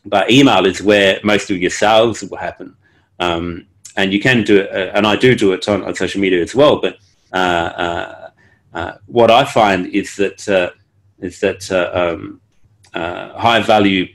but 0.06 0.30
email 0.30 0.66
is 0.66 0.82
where 0.82 1.20
most 1.24 1.50
of 1.50 1.58
your 1.58 1.72
sales 1.72 2.22
will 2.24 2.38
happen. 2.38 2.76
Um, 3.20 3.68
and 3.98 4.14
you 4.14 4.20
can 4.20 4.44
do 4.44 4.60
it, 4.62 4.70
uh, 4.72 4.92
and 4.96 5.06
I 5.06 5.16
do 5.16 5.36
do 5.36 5.54
it 5.54 5.68
on, 5.68 5.84
on 5.84 5.96
social 5.96 6.22
media 6.22 6.42
as 6.42 6.56
well. 6.56 6.80
But 6.82 6.98
uh, 7.34 7.36
uh, 7.38 8.30
uh 8.74 8.94
what 9.08 9.30
I 9.32 9.44
find 9.46 9.88
is 9.88 10.16
that 10.16 10.48
uh, 10.48 10.72
is 11.20 11.40
that 11.42 11.72
um, 11.72 12.42
high 12.94 13.62
value 13.62 14.08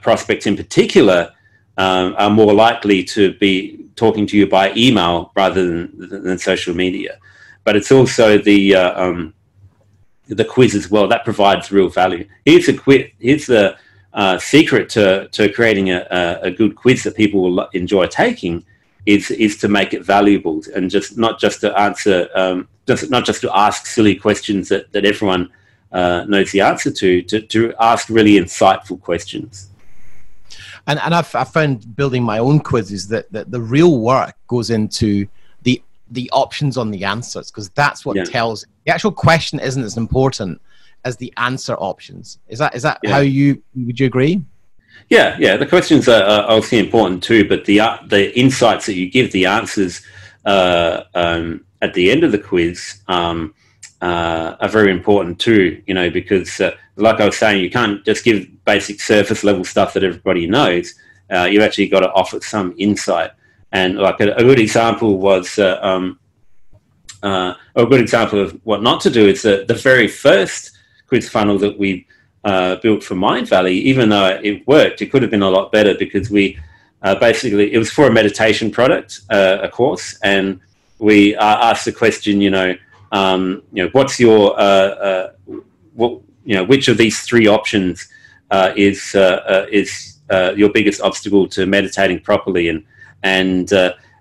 prospects 0.00 0.46
in 0.46 0.56
particular 0.56 1.32
um, 1.76 2.14
are 2.18 2.30
more 2.30 2.52
likely 2.52 3.02
to 3.04 3.34
be 3.34 3.88
talking 3.96 4.26
to 4.26 4.36
you 4.36 4.46
by 4.46 4.72
email 4.76 5.32
rather 5.34 5.66
than, 5.66 6.24
than 6.24 6.38
social 6.38 6.74
media. 6.74 7.18
But 7.64 7.76
it's 7.76 7.90
also 7.90 8.38
the 8.38 8.76
um, 8.76 9.34
the 10.28 10.44
quiz 10.44 10.74
as 10.74 10.90
well 10.90 11.08
that 11.08 11.24
provides 11.24 11.72
real 11.72 11.88
value. 11.88 12.26
Here's 12.44 12.68
a 12.68 12.76
quiz. 12.76 13.06
Here's 13.18 13.46
the 13.46 13.76
uh, 14.14 14.38
secret 14.38 14.88
to, 14.90 15.28
to 15.28 15.52
creating 15.52 15.90
a, 15.90 16.38
a, 16.42 16.50
good 16.50 16.76
quiz 16.76 17.02
that 17.02 17.16
people 17.16 17.42
will 17.42 17.68
enjoy 17.72 18.06
taking 18.06 18.64
is 19.06 19.30
is 19.32 19.58
to 19.58 19.68
make 19.68 19.92
it 19.92 20.04
valuable 20.04 20.62
and 20.74 20.88
just 20.88 21.18
not 21.18 21.38
just 21.40 21.60
to 21.60 21.76
answer 21.78 22.28
um, 22.36 22.68
just 22.86 23.10
not 23.10 23.24
just 23.24 23.40
to 23.40 23.54
ask 23.54 23.86
silly 23.86 24.14
questions 24.14 24.68
that, 24.68 24.90
that 24.92 25.04
everyone 25.04 25.50
uh, 25.92 26.24
knows 26.28 26.52
the 26.52 26.60
answer 26.60 26.90
to, 26.90 27.22
to 27.22 27.40
to 27.40 27.74
ask 27.80 28.08
really 28.08 28.34
insightful 28.34 29.00
questions. 29.00 29.68
And 30.86 31.00
and 31.00 31.14
I've, 31.14 31.34
I've 31.34 31.50
found 31.52 31.96
building 31.96 32.22
my 32.22 32.38
own 32.38 32.60
quizzes 32.60 33.08
that, 33.08 33.30
that 33.32 33.50
the 33.50 33.60
real 33.60 33.98
work 33.98 34.36
goes 34.46 34.70
into 34.70 35.26
the 36.10 36.30
options 36.32 36.76
on 36.76 36.90
the 36.90 37.04
answers 37.04 37.50
because 37.50 37.70
that's 37.70 38.04
what 38.04 38.16
yeah. 38.16 38.24
tells 38.24 38.66
the 38.84 38.92
actual 38.92 39.12
question 39.12 39.58
isn't 39.58 39.82
as 39.82 39.96
important 39.96 40.60
as 41.04 41.16
the 41.16 41.32
answer 41.36 41.74
options. 41.74 42.38
Is 42.48 42.58
that 42.58 42.74
is 42.74 42.82
that 42.82 42.98
yeah. 43.02 43.12
how 43.12 43.20
you 43.20 43.62
would 43.74 43.98
you 43.98 44.06
agree? 44.06 44.42
Yeah, 45.10 45.36
yeah. 45.38 45.56
The 45.56 45.66
questions 45.66 46.08
are, 46.08 46.22
are 46.22 46.42
obviously 46.50 46.78
important 46.78 47.22
too, 47.22 47.48
but 47.48 47.64
the 47.64 47.80
uh, 47.80 47.98
the 48.06 48.36
insights 48.38 48.86
that 48.86 48.94
you 48.94 49.10
give, 49.10 49.32
the 49.32 49.46
answers 49.46 50.02
uh, 50.44 51.02
um, 51.14 51.64
at 51.82 51.94
the 51.94 52.10
end 52.10 52.24
of 52.24 52.32
the 52.32 52.38
quiz 52.38 53.00
um, 53.08 53.54
uh, 54.00 54.56
are 54.60 54.68
very 54.68 54.90
important 54.90 55.38
too. 55.38 55.82
You 55.86 55.94
know, 55.94 56.10
because 56.10 56.60
uh, 56.60 56.74
like 56.96 57.20
I 57.20 57.26
was 57.26 57.36
saying, 57.36 57.62
you 57.62 57.70
can't 57.70 58.04
just 58.04 58.24
give 58.24 58.46
basic 58.64 59.00
surface 59.00 59.44
level 59.44 59.64
stuff 59.64 59.94
that 59.94 60.04
everybody 60.04 60.46
knows. 60.46 60.94
Uh, 61.30 61.44
you 61.44 61.62
actually 61.62 61.88
got 61.88 62.00
to 62.00 62.12
offer 62.12 62.40
some 62.40 62.74
insight. 62.78 63.30
And 63.74 63.98
like 63.98 64.20
a, 64.20 64.32
a 64.34 64.44
good 64.44 64.60
example 64.60 65.18
was 65.18 65.58
uh, 65.58 65.78
um, 65.82 66.18
a 67.22 67.56
good 67.74 68.00
example 68.00 68.38
of 68.40 68.58
what 68.62 68.82
not 68.82 69.00
to 69.02 69.10
do 69.10 69.26
is 69.26 69.42
that 69.42 69.66
the 69.66 69.74
very 69.74 70.06
first 70.06 70.70
quiz 71.08 71.28
funnel 71.28 71.58
that 71.58 71.76
we 71.76 72.06
uh, 72.44 72.76
built 72.76 73.02
for 73.02 73.16
Mindvalley, 73.16 73.72
even 73.72 74.10
though 74.10 74.38
it 74.42 74.66
worked, 74.68 75.02
it 75.02 75.10
could 75.10 75.22
have 75.22 75.30
been 75.30 75.42
a 75.42 75.50
lot 75.50 75.72
better 75.72 75.94
because 75.98 76.30
we 76.30 76.56
uh, 77.02 77.16
basically 77.16 77.72
it 77.72 77.78
was 77.78 77.90
for 77.90 78.06
a 78.06 78.12
meditation 78.12 78.70
product, 78.70 79.20
uh, 79.30 79.58
a 79.62 79.68
course, 79.68 80.18
and 80.22 80.60
we 80.98 81.34
uh, 81.34 81.70
asked 81.70 81.84
the 81.84 81.92
question, 81.92 82.40
you 82.40 82.50
know, 82.50 82.74
um, 83.10 83.62
you 83.72 83.82
know, 83.82 83.90
what's 83.92 84.20
your 84.20 84.58
uh, 84.58 84.62
uh, 84.62 85.32
what 85.94 86.20
you 86.44 86.54
know, 86.54 86.64
which 86.64 86.88
of 86.88 86.96
these 86.96 87.22
three 87.22 87.48
options 87.48 88.08
is 88.76 89.14
is 89.72 90.20
your 90.56 90.70
biggest 90.70 91.00
obstacle 91.00 91.48
to 91.48 91.66
meditating 91.66 92.20
properly, 92.20 92.68
and 92.68 92.84
and 93.24 93.72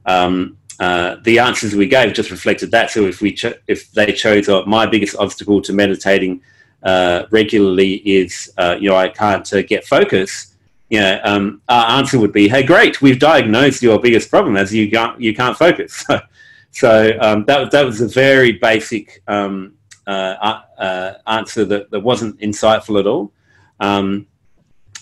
um, 0.06 0.58
uh, 0.80 1.18
the 1.24 1.38
answers 1.38 1.76
we 1.76 1.88
gave 1.88 2.14
just 2.14 2.32
reflected 2.32 2.72
that. 2.72 2.90
So 2.90 3.06
if 3.06 3.22
we 3.22 3.34
cho- 3.34 3.54
if 3.68 3.92
they 3.92 4.12
chose 4.12 4.50
uh, 4.50 4.64
my 4.66 4.86
biggest 4.88 5.16
obstacle 5.18 5.62
to 5.62 5.74
meditating 5.74 6.42
uh, 6.82 7.24
regularly 7.30 7.96
is, 7.96 8.52
uh, 8.58 8.76
you 8.80 8.90
know, 8.90 8.96
I 8.96 9.10
can't 9.10 9.52
uh, 9.54 9.62
get 9.62 9.86
focus, 9.86 10.56
you 10.90 11.00
know, 11.00 11.20
um, 11.24 11.62
our 11.70 11.98
answer 11.98 12.20
would 12.20 12.34
be, 12.34 12.48
hey, 12.50 12.64
great, 12.64 13.02
we've 13.02 13.20
diagnosed 13.20 13.82
your 13.82 14.00
biggest 14.00 14.30
problem 14.30 14.58
as 14.58 14.74
you 14.74 14.90
can't, 14.90 15.20
you 15.22 15.34
can't 15.34 15.58
focus. 15.58 16.06
so 16.72 17.18
um, 17.22 17.46
that, 17.46 17.72
that 17.72 17.86
was 17.86 18.02
a 18.02 18.08
very 18.08 18.54
basic 18.54 19.22
um, 19.28 19.74
uh, 20.06 20.62
uh, 20.78 21.14
answer 21.28 21.66
that, 21.66 21.90
that 21.92 22.02
wasn't 22.02 22.38
insightful 22.40 23.00
at 23.00 23.08
all. 23.08 23.32
Um, 23.80 24.28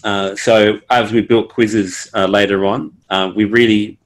uh, 0.03 0.35
so 0.35 0.79
as 0.89 1.11
we 1.11 1.21
built 1.21 1.49
quizzes 1.49 2.09
later 2.13 2.65
on, 2.65 2.93
we 3.35 3.45
really 3.45 3.97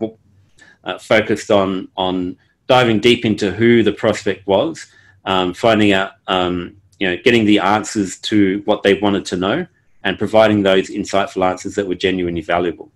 focused 0.99 1.51
on, 1.51 1.87
on 1.97 2.37
diving 2.67 2.99
deep 2.99 3.25
into 3.25 3.51
who 3.51 3.83
the 3.83 3.91
prospect 3.91 4.45
was, 4.47 4.87
um, 5.25 5.53
finding 5.53 5.91
out 5.91 6.13
um, 6.27 6.75
you 6.99 7.07
know, 7.07 7.17
getting 7.23 7.45
the 7.45 7.59
answers 7.59 8.17
to 8.19 8.61
what 8.65 8.83
they 8.83 8.93
wanted 8.95 9.25
to 9.25 9.37
know 9.37 9.67
and 10.03 10.17
providing 10.17 10.63
those 10.63 10.89
insightful 10.89 11.45
answers 11.47 11.75
that 11.75 11.87
were 11.87 11.95
genuinely 11.95 12.41
valuable. 12.41 12.91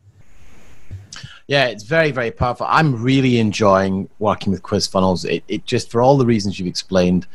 Yeah, 1.48 1.66
it's 1.66 1.84
very, 1.84 2.12
very 2.12 2.30
powerful. 2.30 2.68
I'm 2.70 3.02
really 3.02 3.40
enjoying 3.40 4.08
working 4.20 4.52
with 4.52 4.62
quiz 4.62 4.86
funnels. 4.86 5.26
It, 5.26 5.44
it 5.48 5.66
just 5.66 5.90
for 5.90 6.02
all 6.02 6.18
the 6.18 6.26
reasons 6.26 6.60
you've 6.60 6.68
explained. 6.68 7.26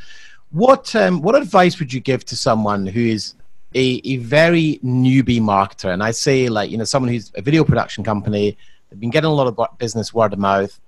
What 0.53 0.95
um, 0.95 1.21
what 1.21 1.35
advice 1.35 1.81
would 1.81 1.93
you 1.93 1.99
give 1.99 2.25
to 2.27 2.37
someone 2.37 2.87
who 2.87 3.01
is 3.01 3.35
a, 3.75 4.01
a 4.05 4.17
very 4.17 4.81
newbie 4.85 5.41
marketer? 5.41 5.93
And 5.93 6.03
I 6.03 6.11
say 6.11 6.49
like 6.49 6.71
you 6.71 6.79
know 6.79 6.85
someone 6.85 7.13
who's 7.13 7.33
a 7.37 7.43
video 7.43 7.65
production 7.65 8.05
company. 8.05 8.57
They've 8.91 9.01
been 9.01 9.11
getting 9.11 9.31
a 9.31 9.35
lot 9.35 9.47
of 9.47 9.79
business 9.79 10.15
word 10.15 10.33
of 10.33 10.39
mouth, 10.39 10.79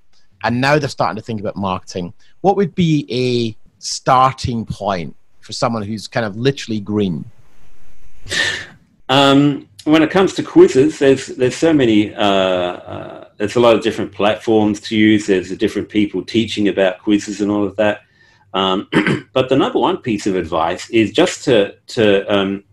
and 0.44 0.60
now 0.60 0.78
they're 0.78 0.88
starting 0.88 1.16
to 1.16 1.22
think 1.22 1.40
about 1.40 1.56
marketing. 1.56 2.14
What 2.40 2.56
would 2.56 2.74
be 2.74 3.06
a 3.10 3.56
starting 3.78 4.64
point 4.66 5.16
for 5.40 5.52
someone 5.52 5.82
who's 5.82 6.06
kind 6.06 6.26
of 6.26 6.36
literally 6.36 6.80
green? 6.80 7.24
Um, 9.08 9.68
when 9.84 10.02
it 10.02 10.10
comes 10.10 10.34
to 10.34 10.42
quizzes, 10.42 10.98
there's 10.98 11.26
there's 11.28 11.56
so 11.56 11.72
many. 11.72 12.14
Uh, 12.14 12.22
uh, 12.22 13.28
there's 13.36 13.56
a 13.56 13.60
lot 13.60 13.76
of 13.76 13.82
different 13.82 14.12
platforms 14.12 14.80
to 14.80 14.96
use. 14.96 15.26
There's 15.26 15.56
different 15.56 15.88
people 15.88 16.24
teaching 16.24 16.68
about 16.68 16.98
quizzes 16.98 17.40
and 17.40 17.50
all 17.50 17.64
of 17.64 17.76
that. 17.76 18.00
Um, 18.54 18.88
but 19.32 19.48
the 19.48 19.56
number 19.56 19.78
one 19.78 19.98
piece 19.98 20.26
of 20.26 20.34
advice 20.34 20.90
is 20.90 21.12
just 21.12 21.44
to 21.44 21.76
to 21.88 22.34
um, 22.34 22.64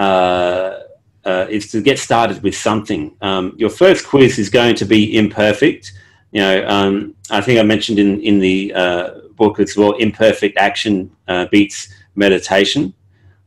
uh, 0.00 0.80
uh, 1.26 1.46
is 1.50 1.70
to 1.70 1.82
get 1.82 1.98
started 1.98 2.42
with 2.42 2.56
something. 2.56 3.14
Um, 3.20 3.54
your 3.58 3.68
first 3.68 4.06
quiz 4.06 4.38
is 4.38 4.48
going 4.48 4.74
to 4.76 4.86
be 4.86 5.14
imperfect. 5.16 5.92
You 6.32 6.40
know, 6.40 6.66
um, 6.66 7.14
I 7.30 7.42
think 7.42 7.60
I 7.60 7.62
mentioned 7.62 7.98
in 7.98 8.20
in 8.22 8.38
the 8.38 8.72
uh, 8.74 9.10
book 9.36 9.60
as 9.60 9.76
well. 9.76 9.92
Imperfect 9.92 10.56
action 10.56 11.10
uh, 11.28 11.46
beats 11.52 11.92
meditation. 12.14 12.94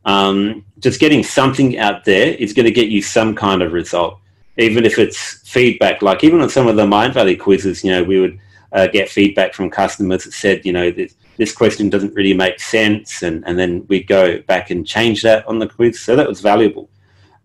Um, 0.04 0.64
just 0.78 1.00
getting 1.00 1.24
something 1.24 1.76
out 1.78 2.04
there 2.04 2.34
is 2.34 2.52
going 2.52 2.66
to 2.66 2.78
get 2.80 2.88
you 2.88 3.02
some 3.02 3.34
kind 3.34 3.60
of 3.60 3.72
result, 3.72 4.20
even 4.56 4.84
if 4.84 4.96
it's 4.96 5.40
feedback. 5.48 6.02
Like 6.02 6.22
even 6.22 6.40
on 6.40 6.50
some 6.50 6.68
of 6.68 6.76
the 6.76 6.86
Mind 6.86 7.14
Mindvalley 7.14 7.40
quizzes, 7.40 7.82
you 7.82 7.90
know, 7.90 8.04
we 8.04 8.20
would 8.20 8.38
uh, 8.70 8.86
get 8.86 9.08
feedback 9.08 9.54
from 9.54 9.70
customers 9.70 10.22
that 10.22 10.32
said, 10.32 10.64
you 10.64 10.72
know, 10.72 10.92
this 11.36 11.52
question 11.52 11.90
doesn't 11.90 12.14
really 12.14 12.34
make 12.34 12.60
sense, 12.60 13.22
and, 13.22 13.44
and 13.46 13.58
then 13.58 13.86
we'd 13.88 14.06
go 14.06 14.40
back 14.42 14.70
and 14.70 14.86
change 14.86 15.22
that 15.22 15.46
on 15.46 15.58
the 15.58 15.68
quiz. 15.68 16.00
So 16.00 16.16
that 16.16 16.28
was 16.28 16.40
valuable. 16.40 16.88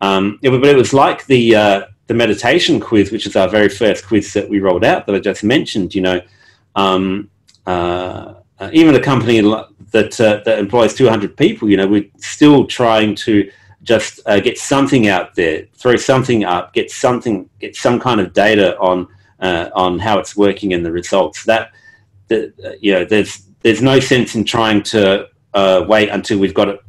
Um, 0.02 0.40
it, 0.42 0.50
but 0.50 0.66
it 0.66 0.76
was 0.76 0.94
like 0.94 1.26
the 1.26 1.56
uh, 1.56 1.82
the 2.08 2.14
meditation 2.14 2.80
quiz, 2.80 3.12
which 3.12 3.26
is 3.26 3.36
our 3.36 3.48
very 3.48 3.70
first 3.70 4.08
quiz 4.08 4.34
that 4.34 4.50
we 4.50 4.60
rolled 4.60 4.84
out 4.84 5.06
that 5.06 5.16
I 5.16 5.20
just 5.20 5.44
mentioned. 5.44 5.94
You 5.94 6.02
know, 6.02 6.22
um, 6.76 7.30
uh, 7.66 8.36
uh, 8.60 8.70
even 8.74 8.96
a 8.96 9.02
company 9.02 9.42
that 9.92 10.20
uh, 10.20 10.42
that 10.46 10.60
employs 10.60 10.94
200 10.94 11.36
people, 11.38 11.70
you 11.70 11.78
know, 11.78 11.88
we're 11.88 12.10
still 12.18 12.66
trying 12.66 13.16
to 13.16 13.50
just 13.84 14.20
uh, 14.26 14.40
get 14.40 14.58
something 14.58 15.08
out 15.08 15.36
there, 15.36 15.66
throw 15.76 15.96
something 15.96 16.44
up, 16.44 16.74
get 16.74 16.92
something, 16.92 17.50
get 17.60 17.76
some 17.76 18.00
kind 18.00 18.20
of 18.20 18.34
data 18.34 18.78
on 18.80 19.08
uh, 19.40 19.70
on 19.74 20.00
how 20.00 20.20
it's 20.20 20.36
working 20.36 20.74
and 20.74 20.86
the 20.86 20.92
results. 20.92 21.46
That, 21.46 21.72
that 22.28 22.78
you 22.82 22.94
know, 22.94 23.06
there's 23.06 23.49
there's 23.62 23.82
no 23.82 24.00
sense 24.00 24.36
in 24.36 24.44
trying 24.46 24.84
to 24.84 25.28
uh, 25.54 25.86
wait 25.88 26.10
until 26.10 26.40
we've 26.40 26.54
got 26.54 26.70
it 26.70 26.80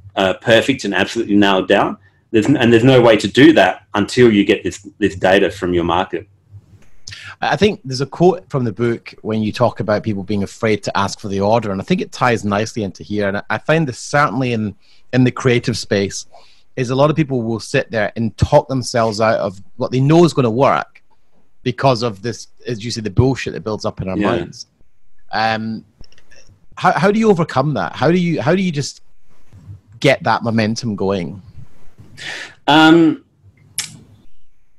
perfect 0.40 0.84
and 0.84 0.94
absolutely 0.94 1.36
nailed 1.36 1.68
down. 1.68 1.96
There's, 2.30 2.46
and 2.46 2.72
there's 2.72 2.84
no 2.84 3.00
way 3.00 3.16
to 3.16 3.26
do 3.26 3.52
that 3.54 3.86
until 3.94 4.30
you 4.32 4.44
get 4.44 4.62
this 4.62 4.86
this 4.98 5.16
data 5.16 5.50
from 5.50 5.74
your 5.74 5.84
market. 5.84 6.28
I 7.40 7.56
think 7.56 7.80
there's 7.84 8.02
a 8.02 8.06
quote 8.06 8.48
from 8.50 8.64
the 8.64 8.72
book 8.72 9.14
when 9.22 9.42
you 9.42 9.50
talk 9.50 9.80
about 9.80 10.02
people 10.02 10.22
being 10.22 10.42
afraid 10.42 10.82
to 10.84 10.96
ask 10.96 11.18
for 11.18 11.28
the 11.28 11.40
order, 11.40 11.72
and 11.72 11.80
I 11.80 11.84
think 11.84 12.00
it 12.00 12.12
ties 12.12 12.44
nicely 12.44 12.82
into 12.82 13.02
here. 13.02 13.28
And 13.28 13.42
I 13.48 13.58
find 13.58 13.88
this 13.88 13.98
certainly 13.98 14.52
in 14.52 14.76
in 15.12 15.24
the 15.24 15.30
creative 15.32 15.76
space 15.76 16.26
is 16.76 16.90
a 16.90 16.94
lot 16.94 17.10
of 17.10 17.16
people 17.16 17.42
will 17.42 17.60
sit 17.60 17.90
there 17.90 18.12
and 18.14 18.36
talk 18.36 18.68
themselves 18.68 19.20
out 19.20 19.40
of 19.40 19.60
what 19.76 19.90
they 19.90 20.00
know 20.00 20.24
is 20.24 20.32
going 20.32 20.44
to 20.44 20.50
work 20.50 21.02
because 21.62 22.02
of 22.02 22.22
this, 22.22 22.48
as 22.66 22.84
you 22.84 22.90
say, 22.90 23.00
the 23.00 23.10
bullshit 23.10 23.54
that 23.54 23.64
builds 23.64 23.84
up 23.84 24.00
in 24.00 24.08
our 24.08 24.16
yeah. 24.16 24.26
minds. 24.26 24.66
Um, 25.32 25.84
how 26.80 26.92
how 26.99 27.10
do 27.12 27.20
you 27.20 27.28
overcome 27.28 27.75
that? 27.75 27.94
How 27.94 28.10
do 28.10 28.18
you 28.18 28.40
how 28.40 28.54
do 28.54 28.62
you 28.62 28.72
just 28.72 29.02
get 30.00 30.22
that 30.22 30.42
momentum 30.42 30.96
going? 30.96 31.42
Um, 32.66 33.22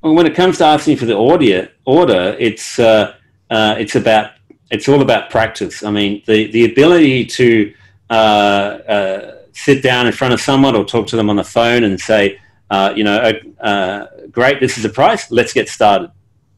well, 0.01 0.15
when 0.15 0.25
it 0.25 0.33
comes 0.33 0.57
to 0.57 0.65
asking 0.65 0.97
for 0.97 1.05
the 1.05 1.15
order, 1.15 1.69
order, 1.85 2.35
it's 2.39 2.79
uh, 2.79 3.13
uh, 3.51 3.75
it's 3.77 3.95
about 3.95 4.31
it's 4.71 4.89
all 4.89 5.01
about 5.03 5.29
practice. 5.29 5.83
I 5.83 5.91
mean, 5.91 6.23
the 6.25 6.49
the 6.51 6.65
ability 6.65 7.25
to 7.37 7.73
uh, 8.09 8.13
uh 8.13 9.35
sit 9.53 9.83
down 9.83 10.07
in 10.07 10.13
front 10.13 10.33
of 10.33 10.41
someone 10.41 10.75
or 10.75 10.83
talk 10.83 11.05
to 11.07 11.15
them 11.15 11.29
on 11.29 11.35
the 11.35 11.43
phone 11.43 11.83
and 11.83 11.99
say, 11.99 12.39
uh, 12.71 12.91
you 12.95 13.03
know, 13.03 13.31
uh, 13.59 14.07
great, 14.31 14.59
this 14.59 14.77
is 14.77 14.81
the 14.81 14.89
price, 14.89 15.29
let's 15.29 15.53
get 15.53 15.69
started. 15.69 16.09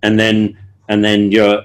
And 0.03 0.17
then, 0.17 0.57
and 0.87 1.03
then 1.03 1.31
you're 1.31 1.63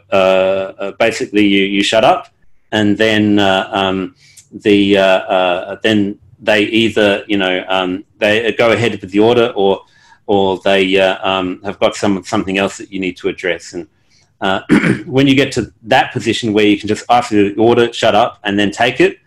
basically 0.99 1.47
you, 1.47 1.65
you 1.65 1.83
shut 1.85 2.03
up, 2.03 2.33
and 2.73 2.97
then 2.97 3.39
uh, 3.39 3.69
um, 3.73 4.15
the 4.53 4.95
then 5.83 6.19
they 6.41 6.63
either 6.63 7.25
you 7.27 7.37
know 7.37 7.65
um, 7.69 8.05
they 8.19 8.53
go 8.53 8.73
ahead 8.73 9.01
with 9.01 9.11
the 9.11 9.21
order 9.21 9.53
or 9.57 9.83
or 10.27 10.59
they 10.61 10.99
um, 11.01 11.61
have 11.63 11.79
got 11.79 11.97
some 11.97 12.23
something 12.25 12.59
else 12.59 12.79
that 12.79 12.93
you 12.93 13.01
need 13.01 13.17
to 13.17 13.29
address. 13.29 13.73
And 13.73 13.89
when 15.07 15.27
you 15.27 15.35
get 15.35 15.53
to 15.53 15.73
that 15.83 16.13
position 16.13 16.53
where 16.53 16.67
you 16.67 16.79
can 16.79 16.89
just 16.89 17.05
ask 17.09 17.31
the 17.31 17.55
order, 17.55 17.93
shut 17.93 18.15
up, 18.15 18.39
and 18.45 18.59
then 18.59 18.71
take 18.71 19.01
it, 19.01 19.19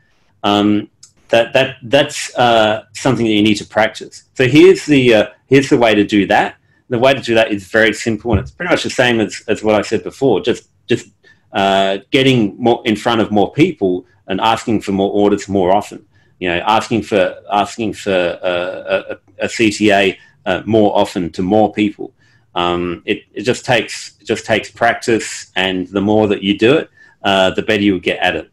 um, 0.43 0.89
that 1.31 1.53
that 1.53 1.77
that's 1.83 2.35
uh, 2.35 2.85
something 2.93 3.25
that 3.25 3.31
you 3.31 3.41
need 3.41 3.55
to 3.55 3.65
practice. 3.65 4.23
So 4.35 4.47
here's 4.47 4.85
the 4.85 5.13
uh, 5.13 5.27
here's 5.47 5.69
the 5.69 5.77
way 5.77 5.95
to 5.95 6.03
do 6.03 6.27
that. 6.27 6.55
The 6.89 6.99
way 6.99 7.13
to 7.13 7.21
do 7.21 7.33
that 7.35 7.51
is 7.51 7.67
very 7.67 7.93
simple, 7.93 8.31
and 8.31 8.41
it's 8.41 8.51
pretty 8.51 8.69
much 8.69 8.83
the 8.83 8.89
same 8.89 9.19
as, 9.19 9.41
as 9.47 9.63
what 9.63 9.75
I 9.75 9.81
said 9.81 10.03
before. 10.03 10.41
Just 10.41 10.69
just 10.87 11.07
uh, 11.53 11.99
getting 12.11 12.55
more 12.57 12.81
in 12.85 12.95
front 12.95 13.21
of 13.21 13.31
more 13.31 13.51
people 13.51 14.05
and 14.27 14.39
asking 14.39 14.81
for 14.81 14.91
more 14.91 15.11
orders 15.11 15.49
more 15.49 15.75
often. 15.75 16.05
You 16.39 16.49
know, 16.49 16.59
asking 16.65 17.03
for 17.03 17.35
asking 17.51 17.93
for 17.93 18.39
uh, 18.41 19.15
a, 19.39 19.45
a, 19.45 19.47
CTA 19.47 20.17
uh, 20.45 20.63
more 20.65 20.97
often 20.97 21.29
to 21.33 21.43
more 21.43 21.71
people. 21.71 22.13
Um, 22.55 23.03
it, 23.05 23.23
it 23.33 23.43
just 23.43 23.63
takes 23.63 24.15
it 24.19 24.25
just 24.25 24.45
takes 24.45 24.71
practice, 24.71 25.51
and 25.55 25.87
the 25.87 26.01
more 26.01 26.27
that 26.27 26.41
you 26.41 26.57
do 26.57 26.77
it, 26.77 26.89
uh, 27.23 27.51
the 27.51 27.61
better 27.61 27.83
you 27.83 27.99
get 27.99 28.19
at 28.19 28.35
it. 28.35 28.51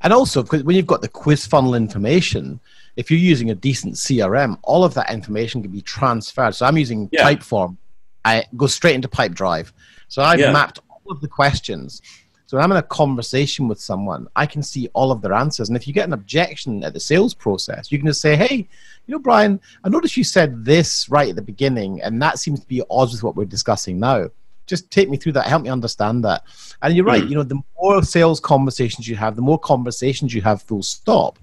And 0.00 0.12
also, 0.12 0.42
when 0.44 0.74
you've 0.74 0.86
got 0.86 1.02
the 1.02 1.08
quiz 1.08 1.46
funnel 1.46 1.74
information, 1.74 2.58
if 2.96 3.10
you're 3.10 3.20
using 3.20 3.50
a 3.50 3.54
decent 3.54 3.94
CRM, 3.94 4.58
all 4.62 4.84
of 4.84 4.94
that 4.94 5.10
information 5.10 5.62
can 5.62 5.70
be 5.70 5.82
transferred. 5.82 6.54
So 6.54 6.66
I'm 6.66 6.76
using 6.76 7.08
yeah. 7.12 7.24
Typeform. 7.24 7.76
I 8.24 8.44
go 8.56 8.66
straight 8.66 8.94
into 8.94 9.08
Pipedrive. 9.08 9.72
So 10.08 10.22
I've 10.22 10.40
yeah. 10.40 10.52
mapped 10.52 10.80
all 11.04 11.12
of 11.12 11.20
the 11.20 11.28
questions. 11.28 12.02
So 12.46 12.56
when 12.56 12.64
I'm 12.64 12.72
in 12.72 12.78
a 12.78 12.82
conversation 12.82 13.66
with 13.66 13.80
someone, 13.80 14.28
I 14.36 14.44
can 14.44 14.62
see 14.62 14.88
all 14.92 15.10
of 15.10 15.22
their 15.22 15.32
answers. 15.32 15.68
And 15.68 15.76
if 15.76 15.86
you 15.86 15.94
get 15.94 16.06
an 16.06 16.12
objection 16.12 16.84
at 16.84 16.92
the 16.92 17.00
sales 17.00 17.32
process, 17.32 17.90
you 17.90 17.98
can 17.98 18.06
just 18.06 18.20
say, 18.20 18.36
hey, 18.36 18.68
you 19.06 19.12
know, 19.12 19.18
Brian, 19.18 19.58
I 19.84 19.88
noticed 19.88 20.18
you 20.18 20.24
said 20.24 20.64
this 20.64 21.08
right 21.08 21.30
at 21.30 21.36
the 21.36 21.42
beginning, 21.42 22.02
and 22.02 22.20
that 22.20 22.38
seems 22.38 22.60
to 22.60 22.68
be 22.68 22.82
odds 22.90 23.12
with 23.12 23.22
what 23.22 23.36
we're 23.36 23.46
discussing 23.46 23.98
now 23.98 24.28
just 24.66 24.90
take 24.90 25.10
me 25.10 25.16
through 25.16 25.32
that 25.32 25.46
help 25.46 25.62
me 25.62 25.68
understand 25.68 26.24
that 26.24 26.44
and 26.82 26.94
you're 26.94 27.04
right 27.04 27.24
mm. 27.24 27.28
you 27.28 27.34
know 27.34 27.42
the 27.42 27.60
more 27.80 28.02
sales 28.02 28.40
conversations 28.40 29.08
you 29.08 29.16
have 29.16 29.36
the 29.36 29.42
more 29.42 29.58
conversations 29.58 30.32
you 30.32 30.40
have 30.40 30.62
full 30.62 30.82
stop 30.82 31.38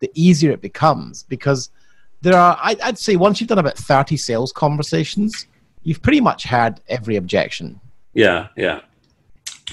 the 0.00 0.10
easier 0.14 0.50
it 0.50 0.60
becomes 0.60 1.22
because 1.24 1.70
there 2.22 2.36
are 2.36 2.58
i'd 2.62 2.98
say 2.98 3.16
once 3.16 3.40
you've 3.40 3.48
done 3.48 3.58
about 3.58 3.76
30 3.76 4.16
sales 4.16 4.52
conversations 4.52 5.46
you've 5.82 6.02
pretty 6.02 6.20
much 6.20 6.44
had 6.44 6.80
every 6.88 7.16
objection 7.16 7.80
yeah 8.14 8.48
yeah 8.56 8.80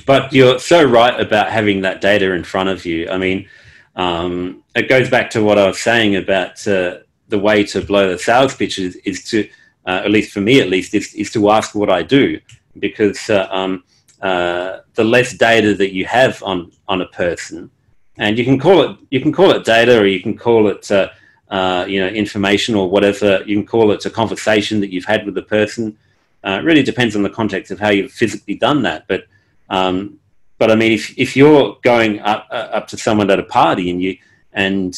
but 0.06 0.32
you're 0.34 0.60
so 0.60 0.84
right 0.84 1.20
about 1.20 1.52
having 1.52 1.82
that 1.82 2.02
data 2.02 2.32
in 2.32 2.44
front 2.44 2.70
of 2.70 2.86
you 2.86 3.10
i 3.10 3.18
mean 3.18 3.48
um, 3.96 4.64
it 4.74 4.88
goes 4.88 5.10
back 5.10 5.30
to 5.30 5.44
what 5.44 5.58
i 5.58 5.68
was 5.68 5.80
saying 5.80 6.16
about 6.16 6.66
uh, 6.68 7.00
the 7.28 7.40
way 7.40 7.64
to 7.64 7.82
blow 7.82 8.10
the 8.10 8.18
sales 8.18 8.56
pitch 8.56 8.80
is, 8.80 8.96
is 8.98 9.24
to 9.24 9.48
uh, 9.86 10.02
at 10.06 10.12
least 10.12 10.32
for 10.32 10.42
me 10.42 10.62
at 10.62 10.70
least 10.70 10.94
is, 10.94 11.14
is 11.14 11.32
to 11.32 11.50
ask 11.50 11.76
what 11.76 11.90
i 11.90 12.02
do 12.02 12.40
because 12.80 13.30
uh, 13.30 13.48
um, 13.52 13.84
uh, 14.22 14.82
the 14.94 15.04
less 15.04 15.34
data 15.34 15.74
that 15.76 15.94
you 15.94 16.06
have 16.06 16.42
on 16.44 16.72
on 16.88 17.02
a 17.02 17.08
person, 17.08 17.70
and 18.18 18.38
you 18.38 18.46
can 18.46 18.60
call 18.60 18.82
it 18.84 18.98
you 19.10 19.20
can 19.20 19.32
call 19.32 19.52
it 19.52 19.66
data 19.66 20.00
or 20.00 20.06
you 20.06 20.22
can 20.22 20.38
call 20.38 20.68
it 20.68 20.90
uh, 20.92 21.10
uh 21.50 21.86
you 21.88 22.00
know 22.00 22.08
information 22.08 22.76
or 22.76 22.90
whatever 22.90 23.44
you 23.46 23.56
can 23.56 23.66
call 23.66 23.92
it 23.92 24.06
a 24.06 24.10
conversation 24.10 24.80
that 24.80 24.92
you've 24.92 25.06
had 25.06 25.26
with 25.26 25.36
the 25.36 25.42
person. 25.42 25.98
It 26.44 26.64
really 26.64 26.82
depends 26.82 27.16
on 27.16 27.22
the 27.22 27.30
context 27.30 27.72
of 27.72 27.80
how 27.80 27.90
you've 27.90 28.12
physically 28.12 28.56
done 28.56 28.82
that, 28.84 29.08
but. 29.08 29.26
Um, 29.72 30.20
but 30.60 30.70
I 30.70 30.76
mean, 30.76 30.92
if, 30.92 31.18
if 31.18 31.36
you're 31.36 31.78
going 31.82 32.20
up, 32.20 32.48
uh, 32.52 32.78
up 32.78 32.88
to 32.90 32.98
someone 32.98 33.32
at 33.32 33.40
a 33.40 33.44
party 33.44 33.90
and 33.90 34.00
you 34.00 34.18
and 34.54 34.98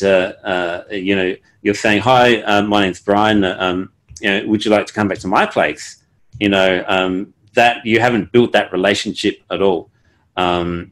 you 0.91 1.15
know 1.15 1.35
you're 1.61 1.75
saying, 1.85 2.01
"Hi, 2.01 2.61
my 2.61 2.81
name's 2.81 2.99
Brian. 2.99 3.45
Um, 3.45 3.93
you 4.19 4.29
know, 4.29 4.47
would 4.47 4.65
you 4.65 4.71
like 4.71 4.87
to 4.87 4.93
come 4.93 5.07
back 5.07 5.19
to 5.19 5.27
my 5.27 5.45
place?" 5.45 6.03
You 6.39 6.49
know, 6.49 6.83
um, 6.87 7.33
that 7.53 7.85
you 7.85 7.99
haven't 7.99 8.31
built 8.31 8.51
that 8.53 8.71
relationship 8.71 9.41
at 9.49 9.61
all. 9.61 9.89
Um, 10.35 10.91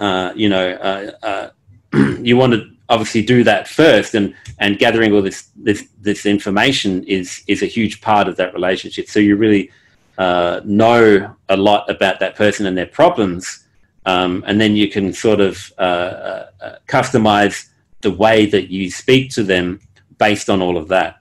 uh, 0.00 0.32
you 0.34 0.48
know, 0.48 0.70
uh, 0.70 1.10
uh, 1.22 1.50
you 2.20 2.36
want 2.36 2.52
to 2.52 2.70
obviously 2.88 3.22
do 3.22 3.44
that 3.44 3.68
first, 3.68 4.14
and 4.14 4.34
and 4.58 4.78
gathering 4.78 5.12
all 5.12 5.22
this 5.22 5.48
this 5.56 5.88
this 6.00 6.26
information 6.26 7.04
is 7.04 7.42
is 7.46 7.62
a 7.62 7.66
huge 7.66 8.00
part 8.00 8.28
of 8.28 8.36
that 8.36 8.52
relationship. 8.54 9.08
So 9.08 9.20
you 9.20 9.36
really 9.36 9.70
uh, 10.18 10.60
know 10.64 11.34
a 11.48 11.56
lot 11.56 11.88
about 11.90 12.20
that 12.20 12.36
person 12.36 12.66
and 12.66 12.76
their 12.76 12.86
problems, 12.86 13.66
um, 14.04 14.44
and 14.46 14.60
then 14.60 14.76
you 14.76 14.88
can 14.90 15.12
sort 15.12 15.40
of 15.40 15.72
uh, 15.78 16.46
uh, 16.60 16.76
customize 16.88 17.68
the 18.00 18.10
way 18.10 18.46
that 18.46 18.70
you 18.70 18.90
speak 18.90 19.30
to 19.30 19.42
them 19.42 19.80
based 20.18 20.48
on 20.48 20.62
all 20.62 20.76
of 20.76 20.88
that 20.88 21.20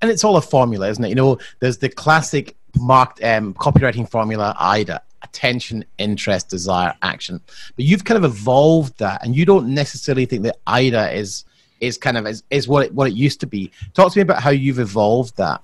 and 0.00 0.10
it's 0.10 0.24
all 0.24 0.36
a 0.36 0.42
formula, 0.42 0.88
isn't 0.88 1.04
it? 1.04 1.08
You 1.08 1.14
know, 1.14 1.38
there's 1.60 1.78
the 1.78 1.88
classic 1.88 2.56
marked 2.78 3.22
um, 3.22 3.54
copywriting 3.54 4.08
formula 4.08 4.56
AIDA 4.60 5.00
attention, 5.22 5.84
interest, 5.98 6.48
desire, 6.48 6.94
action. 7.02 7.40
But 7.76 7.84
you've 7.84 8.04
kind 8.04 8.22
of 8.22 8.24
evolved 8.24 8.98
that, 8.98 9.24
and 9.24 9.34
you 9.34 9.46
don't 9.46 9.68
necessarily 9.68 10.26
think 10.26 10.42
that 10.42 10.56
AIDA 10.68 11.12
is 11.12 11.44
is 11.80 11.98
kind 11.98 12.16
of 12.16 12.26
is, 12.26 12.42
is 12.50 12.68
what 12.68 12.86
it, 12.86 12.94
what 12.94 13.08
it 13.08 13.14
used 13.14 13.40
to 13.40 13.46
be. 13.46 13.70
Talk 13.94 14.12
to 14.12 14.18
me 14.18 14.22
about 14.22 14.42
how 14.42 14.50
you've 14.50 14.78
evolved 14.78 15.36
that. 15.36 15.62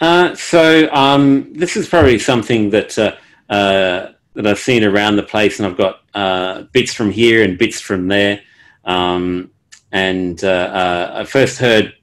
Uh, 0.00 0.34
so 0.34 0.88
um, 0.92 1.52
this 1.54 1.76
is 1.76 1.88
probably 1.88 2.18
something 2.18 2.70
that 2.70 2.98
uh, 2.98 3.16
uh, 3.48 4.12
that 4.34 4.46
I've 4.46 4.58
seen 4.58 4.84
around 4.84 5.16
the 5.16 5.22
place, 5.22 5.58
and 5.58 5.66
I've 5.66 5.76
got 5.76 6.00
uh, 6.14 6.62
bits 6.72 6.92
from 6.92 7.10
here 7.10 7.42
and 7.42 7.56
bits 7.56 7.80
from 7.80 8.08
there. 8.08 8.42
Um, 8.84 9.50
and 9.92 10.42
uh, 10.42 11.12
I 11.14 11.24
first 11.24 11.58
heard 11.58 11.94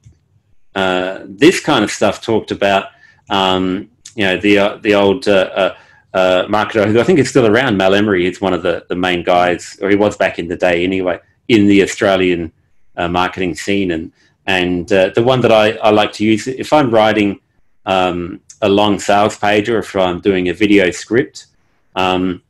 this 0.74 1.60
kind 1.60 1.84
of 1.84 1.90
stuff 1.90 2.22
talked 2.22 2.50
about 2.50 2.86
um, 3.28 3.90
you 4.16 4.24
know, 4.24 4.36
the 4.38 4.80
the 4.82 4.94
old 4.94 5.24
marketer 5.24 6.86
who 6.90 6.98
I 6.98 7.04
think 7.04 7.18
is 7.18 7.28
still 7.28 7.46
around, 7.46 7.76
Mal 7.76 7.94
Emery. 7.94 8.26
is 8.26 8.40
one 8.40 8.54
of 8.54 8.62
the, 8.62 8.84
the 8.88 8.96
main 8.96 9.22
guys, 9.22 9.78
or 9.82 9.90
he 9.90 9.96
was 9.96 10.16
back 10.16 10.38
in 10.38 10.48
the 10.48 10.56
day 10.56 10.82
anyway, 10.82 11.20
in 11.48 11.66
the 11.66 11.82
Australian 11.82 12.52
marketing 12.96 13.54
scene. 13.54 13.90
And 13.90 14.12
and 14.46 14.92
uh, 14.92 15.10
the 15.14 15.22
one 15.22 15.40
that 15.40 15.52
I, 15.52 15.72
I 15.72 15.90
like 15.90 16.12
to 16.14 16.24
use 16.24 16.48
if 16.48 16.72
I'm 16.72 16.90
writing 16.90 17.40
um, 17.86 18.40
a 18.60 18.68
long 18.68 18.98
sales 18.98 19.36
page 19.36 19.68
or 19.68 19.78
if 19.78 19.94
I'm 19.94 20.20
doing 20.20 20.48
a 20.48 20.54
video 20.54 20.90
script, 20.90 21.46
um, 21.94 22.42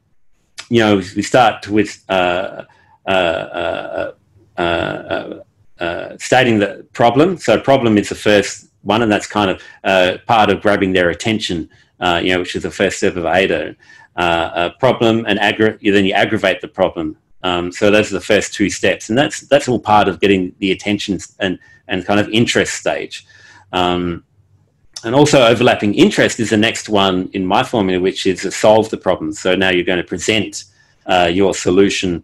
you 0.69 0.81
know, 0.81 0.97
we 0.97 1.23
start 1.23 1.69
with 1.69 2.03
uh, 2.09 2.65
uh, 3.07 4.13
stating 6.19 6.61
the 6.61 6.87
problem. 6.93 7.37
So 7.37 7.61
problem 7.61 7.99
is 7.99 8.09
the 8.09 8.15
first 8.15 8.69
one, 8.83 9.03
and 9.03 9.11
that's 9.11 9.27
kind 9.27 9.51
of 9.51 9.63
uh, 9.85 10.19
part 10.27 10.51
of 10.51 10.63
grabbing 10.63 10.93
their 10.93 11.11
attention, 11.11 11.69
uh, 12.01 12.21
you 12.23 12.33
know, 12.33 12.41
which 12.41 12.55
is 12.55 12.63
the 12.63 12.71
first 12.71 12.99
step 12.99 13.17
of 13.17 13.25
AIDA. 13.25 13.77
Uh, 14.15 14.51
a 14.55 14.71
problem 14.79 15.25
and 15.27 15.39
aggra- 15.39 15.79
then 15.81 16.05
you 16.05 16.13
aggravate 16.13 16.61
the 16.61 16.69
problem. 16.69 17.17
Um, 17.43 17.73
so 17.73 17.91
those 17.91 18.11
are 18.11 18.15
the 18.15 18.21
first 18.21 18.55
two 18.55 18.71
steps, 18.71 19.09
and 19.09 19.19
that's 19.19 19.41
that's 19.41 19.69
all 19.69 19.81
part 19.81 20.09
of 20.09 20.21
getting 20.21 20.55
the 20.59 20.71
attention 20.71 21.19
and 21.41 21.59
and 21.89 22.07
kind 22.07 22.21
of 22.21 22.29
interest 22.29 22.75
stage. 22.75 23.27
Um, 23.73 24.25
and 25.05 25.15
also 25.15 25.45
overlapping 25.45 25.95
interest 25.95 26.39
is 26.39 26.51
the 26.51 26.57
next 26.57 26.89
one 26.89 27.29
in 27.33 27.45
my 27.45 27.65
formula, 27.65 28.01
which 28.01 28.27
is 28.27 28.43
to 28.43 28.51
solve 28.51 28.91
the 28.91 28.97
problem. 28.97 29.33
So 29.33 29.57
now 29.57 29.71
you're 29.71 29.85
going 29.85 29.99
to 29.99 30.05
present 30.05 30.65
uh, 31.07 31.29
your 31.33 31.55
solution 31.55 32.23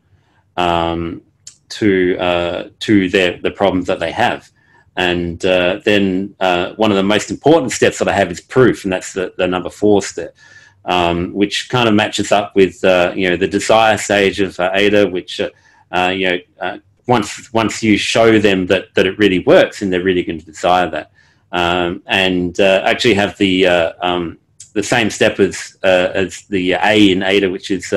um, 0.56 1.22
to 1.70 2.16
uh, 2.18 2.68
to 2.80 3.08
their 3.08 3.38
the 3.38 3.50
problems 3.50 3.86
that 3.86 3.98
they 3.98 4.12
have. 4.12 4.50
And 4.96 5.44
uh, 5.44 5.80
then 5.84 6.34
uh, 6.40 6.72
one 6.74 6.90
of 6.90 6.96
the 6.96 7.04
most 7.04 7.30
important 7.30 7.70
steps 7.72 7.98
that 7.98 8.08
I 8.08 8.12
have 8.12 8.32
is 8.32 8.40
proof, 8.40 8.82
and 8.82 8.92
that's 8.92 9.12
the, 9.12 9.32
the 9.38 9.46
number 9.46 9.70
four 9.70 10.02
step, 10.02 10.34
um, 10.88 11.34
which 11.34 11.68
kind 11.68 11.86
of 11.86 11.94
matches 11.94 12.32
up 12.32 12.56
with 12.56 12.82
uh, 12.82 13.12
you 13.14 13.28
know 13.28 13.36
the 13.36 13.46
desire 13.46 13.96
stage 13.98 14.40
of 14.40 14.58
uh, 14.58 14.70
AIDA, 14.74 15.06
which 15.06 15.38
uh, 15.38 15.50
uh, 15.92 16.08
you 16.08 16.42
know 16.60 16.80
once 17.06 17.52
once 17.52 17.82
you 17.82 17.96
show 17.96 18.38
them 18.38 18.66
that 18.66 18.94
that 18.94 19.06
it 19.06 19.16
really 19.18 19.40
works, 19.40 19.82
and 19.82 19.92
they're 19.92 20.02
really 20.02 20.24
going 20.24 20.40
to 20.40 20.46
desire 20.46 20.90
that, 20.90 21.12
um, 21.52 22.02
and 22.06 22.58
actually 22.58 23.14
have 23.14 23.36
the 23.36 23.66
um, 23.66 24.38
the 24.72 24.82
same 24.82 25.10
step 25.10 25.38
as 25.38 25.76
as 25.82 26.42
the 26.48 26.72
A 26.72 27.12
in 27.12 27.22
AIDA, 27.22 27.50
which 27.50 27.70
is 27.70 27.92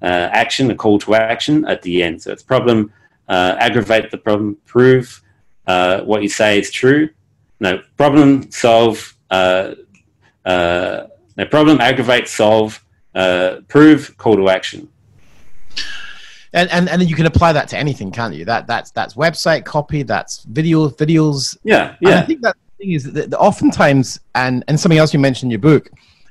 action, 0.00 0.70
a 0.70 0.74
call 0.74 1.00
to 1.00 1.16
action 1.16 1.64
at 1.66 1.82
the 1.82 2.02
end. 2.04 2.22
So 2.22 2.30
it's 2.30 2.44
problem, 2.44 2.92
aggravate 3.28 4.12
the 4.12 4.18
problem, 4.18 4.56
prove 4.66 5.20
what 5.64 6.22
you 6.22 6.28
say 6.28 6.60
is 6.60 6.70
true. 6.70 7.10
No 7.58 7.82
problem, 7.96 8.52
solve. 8.52 9.14
Uh, 9.28 9.74
uh, 11.36 11.42
no 11.42 11.46
problem, 11.46 11.80
aggravate, 11.80 12.28
solve, 12.28 12.84
uh, 13.14 13.60
prove, 13.68 14.16
call 14.18 14.36
to 14.36 14.48
action. 14.48 14.88
And, 16.52 16.70
and 16.70 16.88
and 16.88 17.00
then 17.00 17.08
you 17.08 17.16
can 17.16 17.26
apply 17.26 17.52
that 17.52 17.68
to 17.68 17.76
anything, 17.76 18.10
can't 18.10 18.34
you? 18.34 18.44
That 18.46 18.66
that's 18.66 18.90
that's 18.90 19.14
website 19.14 19.64
copy, 19.64 20.02
that's 20.02 20.44
video 20.44 20.88
videos. 20.88 21.56
Yeah, 21.64 21.96
yeah. 22.00 22.10
And 22.10 22.18
I 22.20 22.22
think 22.22 22.40
that 22.42 22.56
thing 22.78 22.92
is 22.92 23.12
that, 23.12 23.30
that 23.30 23.38
oftentimes, 23.38 24.20
and 24.34 24.64
and 24.66 24.80
something 24.80 24.98
else 24.98 25.12
you 25.12 25.20
mentioned 25.20 25.48
in 25.48 25.50
your 25.50 25.60
book, 25.60 25.90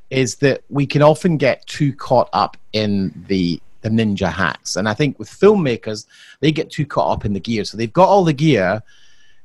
is 0.10 0.36
that 0.38 0.63
we 0.70 0.88
can 0.88 1.04
often 1.04 1.38
get 1.38 1.65
too 1.68 1.94
caught 1.94 2.30
up 2.34 2.58
in 2.74 3.26
the 3.28 3.62
the 3.82 3.89
ninja 3.89 4.32
hacks. 4.32 4.78
And 4.78 4.89
I 4.89 4.96
think 4.96 5.20
with 5.20 5.30
filmmakers, 5.30 6.08
they 6.39 6.52
get 6.52 6.72
too 6.72 6.88
caught 6.88 7.12
up 7.12 7.26
in 7.26 7.34
the 7.34 7.39
gear. 7.39 7.63
So 7.63 7.78
they've 7.78 7.94
got 7.94 8.10
all 8.10 8.24
the 8.24 8.34
gear, 8.34 8.82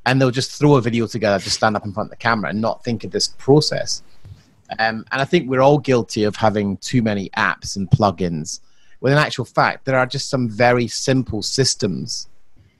and 0.07 0.19
they'll 0.19 0.31
just 0.31 0.59
throw 0.59 0.77
a 0.77 0.81
video 0.81 1.07
together 1.07 1.43
to 1.43 1.51
stand 1.51 1.77
up 1.77 1.85
in 1.85 1.93
front 1.93 2.07
of 2.07 2.11
the 2.11 2.17
camera 2.17 2.49
and 2.49 2.61
not 2.61 2.83
think 2.85 3.05
of 3.05 3.11
this 3.11 3.29
process. 3.29 4.03
Um, 4.79 5.05
and 5.11 5.21
I 5.21 5.25
think 5.25 5.49
we're 5.49 5.63
all 5.63 5.79
guilty 5.79 6.25
of 6.25 6.37
having 6.37 6.77
too 6.79 7.03
many 7.03 7.29
apps 7.31 7.77
and 7.77 7.91
plugins. 7.91 8.61
When 9.01 9.13
in 9.13 9.19
actual 9.19 9.45
fact, 9.45 9.85
there 9.85 9.99
are 9.99 10.07
just 10.07 10.29
some 10.29 10.49
very 10.49 10.87
simple 10.87 11.43
systems, 11.43 12.29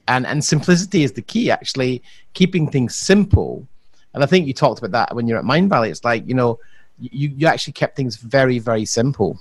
and 0.07 0.27
and 0.27 0.45
simplicity 0.45 1.03
is 1.03 1.13
the 1.13 1.23
key. 1.23 1.51
Actually, 1.51 2.03
keeping 2.35 2.71
things 2.71 2.95
simple. 2.95 3.67
And 4.13 4.23
I 4.23 4.27
think 4.27 4.47
you 4.47 4.53
talked 4.53 4.79
about 4.81 4.91
that 4.93 5.15
when 5.15 5.27
you're 5.27 5.39
at 5.39 5.45
Mindvalley. 5.45 5.91
It's 5.91 6.05
like 6.05 6.27
you 6.29 6.35
know, 6.35 6.59
you 6.99 7.33
you 7.37 7.47
actually 7.47 7.73
kept 7.73 7.97
things 7.97 8.17
very 8.17 8.59
very 8.59 8.85
simple. 8.85 9.39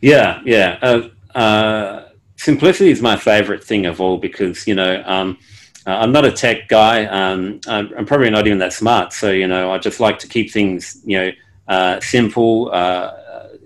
Yeah, 0.00 0.40
yeah. 0.44 0.78
Uh, 0.82 1.08
uh, 1.36 2.08
simplicity 2.36 2.90
is 2.90 3.00
my 3.00 3.16
favorite 3.16 3.64
thing 3.64 3.86
of 3.86 4.00
all 4.00 4.18
because 4.18 4.66
you 4.66 4.74
know. 4.74 5.02
Um, 5.06 5.38
uh, 5.86 5.90
I'm 5.90 6.12
not 6.12 6.24
a 6.24 6.32
tech 6.32 6.68
guy. 6.68 7.06
Um, 7.06 7.60
I'm, 7.66 7.90
I'm, 7.96 8.06
probably 8.06 8.30
not 8.30 8.46
even 8.46 8.58
that 8.58 8.72
smart. 8.72 9.12
So, 9.12 9.30
you 9.30 9.46
know, 9.46 9.72
I 9.72 9.78
just 9.78 9.98
like 9.98 10.18
to 10.20 10.28
keep 10.28 10.50
things, 10.50 11.00
you 11.04 11.18
know, 11.18 11.30
uh, 11.68 12.00
simple, 12.00 12.70
uh, 12.72 13.12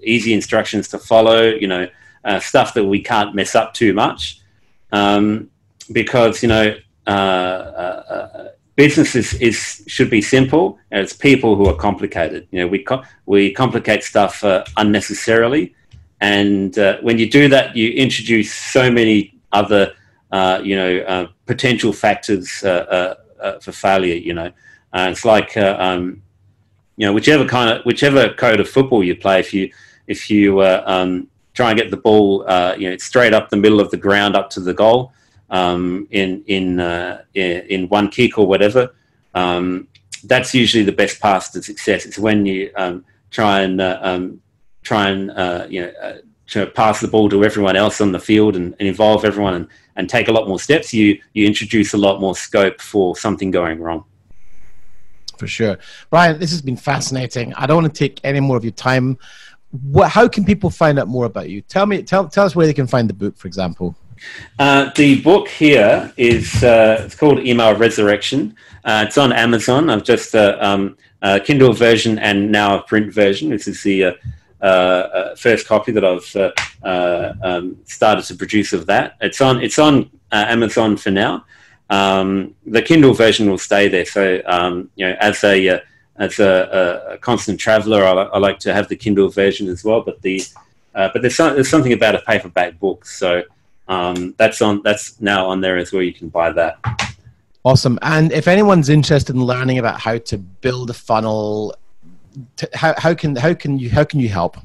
easy 0.03 0.33
instructions 0.33 0.89
to 0.89 0.99
follow, 0.99 1.43
you 1.43 1.67
know, 1.67 1.89
uh, 2.25 2.39
stuff 2.39 2.75
that 2.75 2.85
we 2.85 3.01
can't 3.01 3.35
mess 3.35 3.55
up 3.55 3.75
too 3.75 3.93
much. 3.93 4.41
Um, 4.93 5.51
because, 5.93 6.43
you 6.43 6.49
know, 6.49 6.77
uh, 7.07 7.11
uh, 7.11 8.49
business 8.77 9.17
is, 9.17 9.35
is, 9.35 9.83
should 9.87 10.11
be 10.11 10.23
simple. 10.23 10.79
and 10.91 11.03
It's 11.03 11.13
people 11.13 11.57
who 11.57 11.67
are 11.67 11.77
complicated. 11.77 12.47
You 12.53 12.61
know, 12.61 12.69
we, 12.69 12.79
co- 12.79 13.03
we 13.27 13.53
complicate 13.53 14.05
stuff 14.05 14.45
unnecessarily. 14.77 15.75
And 16.21 16.75
when 17.03 17.19
you 17.19 17.29
do 17.29 17.49
that, 17.49 17.77
you 17.77 17.91
introduce 17.91 18.53
so 18.55 18.91
many 18.91 19.35
other 19.53 19.95
uh, 20.35 20.61
you 20.65 20.75
know, 20.75 20.99
uh, 20.99 21.27
potential 21.47 21.93
factors 21.93 22.65
uh, 22.65 23.15
for 23.61 23.71
failure. 23.71 24.17
You 24.17 24.35
know, 24.35 24.51
it's 24.93 25.25
like 25.25 25.57
um, 25.57 26.23
you 26.97 27.07
know, 27.07 27.13
whichever 27.13 27.47
kind 27.47 27.71
of 27.71 27.85
whichever 27.85 28.35
code 28.35 28.59
of 28.59 28.69
football 28.69 29.05
you 29.05 29.15
play, 29.15 29.39
if 29.39 29.55
you 29.55 29.71
if 30.09 30.29
you 30.29 30.63
um, 30.63 31.29
try 31.55 31.71
and 31.71 31.79
get 31.79 31.91
the 31.91 31.97
ball, 32.09 32.41
you 32.77 32.91
know, 32.91 32.97
straight 32.97 33.33
up 33.33 33.49
the 33.51 33.57
middle 33.57 33.81
of 33.81 33.91
the 33.93 33.97
ground 33.97 34.35
up 34.35 34.51
to 34.51 34.61
the 34.61 34.75
goal 34.75 35.13
um, 35.51 36.09
in 36.11 36.43
in 36.49 36.81
in 37.35 37.89
one 37.89 38.09
kick 38.09 38.37
or 38.37 38.47
whatever. 38.47 38.93
Um, 39.35 39.89
that's 40.25 40.53
usually 40.55 40.85
the 40.85 40.99
best 41.03 41.21
path 41.21 41.53
to 41.53 41.63
success. 41.63 42.07
It's 42.07 42.19
when 42.19 42.45
you 42.47 42.71
um, 42.77 43.05
try 43.31 43.61
and 43.61 43.81
uh, 43.81 43.99
um, 44.03 44.41
try 44.83 45.11
and 45.11 45.31
uh, 45.31 45.67
you 45.69 45.83
know 45.83 45.93
uh, 46.03 46.17
to 46.49 46.67
pass 46.67 47.01
the 47.01 47.09
ball 47.09 47.29
to 47.31 47.45
everyone 47.45 47.77
else 47.77 48.01
on 48.01 48.13
the 48.13 48.21
field 48.21 48.57
and, 48.57 48.75
and 48.79 48.89
involve 48.89 49.25
everyone 49.25 49.55
and, 49.55 49.69
and 49.97 50.09
take 50.09 50.29
a 50.29 50.33
lot 50.33 50.49
more 50.49 50.59
steps, 50.59 50.93
you 50.93 51.19
you 51.33 51.47
introduce 51.47 51.95
a 51.95 51.99
lot 51.99 52.21
more 52.21 52.37
scope 52.37 52.81
for 52.81 53.17
something 53.17 53.51
going 53.51 53.81
wrong. 53.81 54.05
For 55.39 55.47
sure, 55.47 55.79
Brian. 56.11 56.39
This 56.39 56.51
has 56.51 56.63
been 56.63 56.77
fascinating. 56.77 57.55
I 57.55 57.67
don't 57.67 57.83
want 57.83 57.95
to 57.95 57.99
take 57.99 58.21
any 58.25 58.41
more 58.41 58.57
of 58.57 58.65
your 58.65 58.73
time. 58.73 59.19
What, 59.91 60.11
how 60.11 60.29
can 60.29 60.45
people 60.45 60.71
find 60.71 60.99
out 60.99 61.09
more 61.09 61.25
about 61.25 61.51
you? 61.51 61.61
Tell 61.63 61.87
me, 61.87 62.03
tell 62.03 62.29
tell 62.29 62.45
us 62.45 62.55
where 62.55 62.67
they 62.67 62.75
can 62.75 62.87
find 62.87 63.09
the 63.09 63.15
book, 63.15 63.37
for 63.37 63.49
example. 63.49 63.97
Uh, 64.59 64.91
the 64.97 65.21
book 65.23 65.49
here 65.49 66.13
is 66.17 66.63
uh, 66.63 67.03
it's 67.05 67.15
called 67.15 67.41
Email 67.41 67.75
Resurrection. 67.75 68.55
Uh, 68.85 69.05
it's 69.07 69.19
on 69.19 69.33
Amazon. 69.33 69.91
I've 69.91 70.05
just 70.05 70.35
uh, 70.35 70.57
um, 70.61 70.97
a 71.23 71.41
Kindle 71.41 71.73
version 71.73 72.19
and 72.19 72.53
now 72.53 72.79
a 72.79 72.83
print 72.83 73.13
version. 73.13 73.51
This 73.51 73.67
is 73.67 73.83
the 73.83 74.05
uh, 74.05 74.09
uh, 74.09 74.13
uh, 74.13 74.44
first 75.37 75.67
copy 75.67 75.93
that 75.93 76.05
I've 76.05 76.37
uh, 76.83 77.33
um, 77.43 77.77
started 77.85 78.25
to 78.27 78.35
produce 78.35 78.73
of 78.73 78.87
that. 78.87 79.17
It's 79.21 79.41
on 79.41 79.63
it's 79.63 79.79
on 79.79 80.11
Amazon 80.33 80.97
for 80.97 81.11
now. 81.11 81.45
Um, 81.91 82.55
the 82.67 82.83
Kindle 82.83 83.15
version 83.15 83.49
will 83.51 83.59
stay 83.59 83.89
there. 83.89 84.07
So 84.07 84.41
um, 84.47 84.91
you 84.97 85.07
know, 85.07 85.17
as 85.21 85.45
a 85.45 85.83
as 86.17 86.39
a, 86.39 87.11
a 87.13 87.19
constant 87.19 87.59
traveller, 87.61 88.05
I, 88.05 88.13
I, 88.13 88.39
like 88.39 88.61
to 88.61 88.73
have 88.73 88.89
the 88.89 88.97
Kindle 88.97 89.29
version 89.29 89.69
as 89.69 89.85
well. 89.85 90.01
But 90.01 90.23
the 90.23 90.43
but 90.93 91.21
there's, 91.21 91.37
some, 91.37 91.55
there's 91.55 91.69
something 91.69 91.93
about 91.93 92.15
a 92.15 92.21
paperback 92.21 92.79
book, 92.79 93.05
so 93.05 93.43
um, 93.89 94.35
that's 94.39 94.63
on 94.63 94.83
that's 94.83 95.21
now 95.21 95.47
on 95.47 95.61
there 95.61 95.77
as 95.77 95.93
well. 95.93 96.03
You 96.03 96.15
can 96.15 96.29
buy 96.29 96.53
that. 96.53 96.79
Awesome. 97.65 97.99
And 98.03 98.31
if 98.31 98.47
anyone's 98.47 98.91
interested 98.91 99.35
in 99.35 99.43
learning 99.43 99.79
about 99.79 99.99
how 99.99 100.19
to 100.19 100.37
build 100.37 100.91
a 100.91 100.95
funnel 100.95 101.75
how, 102.75 102.95
how 102.99 103.15
can 103.15 103.37
how 103.37 103.55
can 103.55 103.79
you 103.79 103.91
how 103.91 104.05
can 104.05 104.21
you 104.21 104.29
help? 104.29 104.57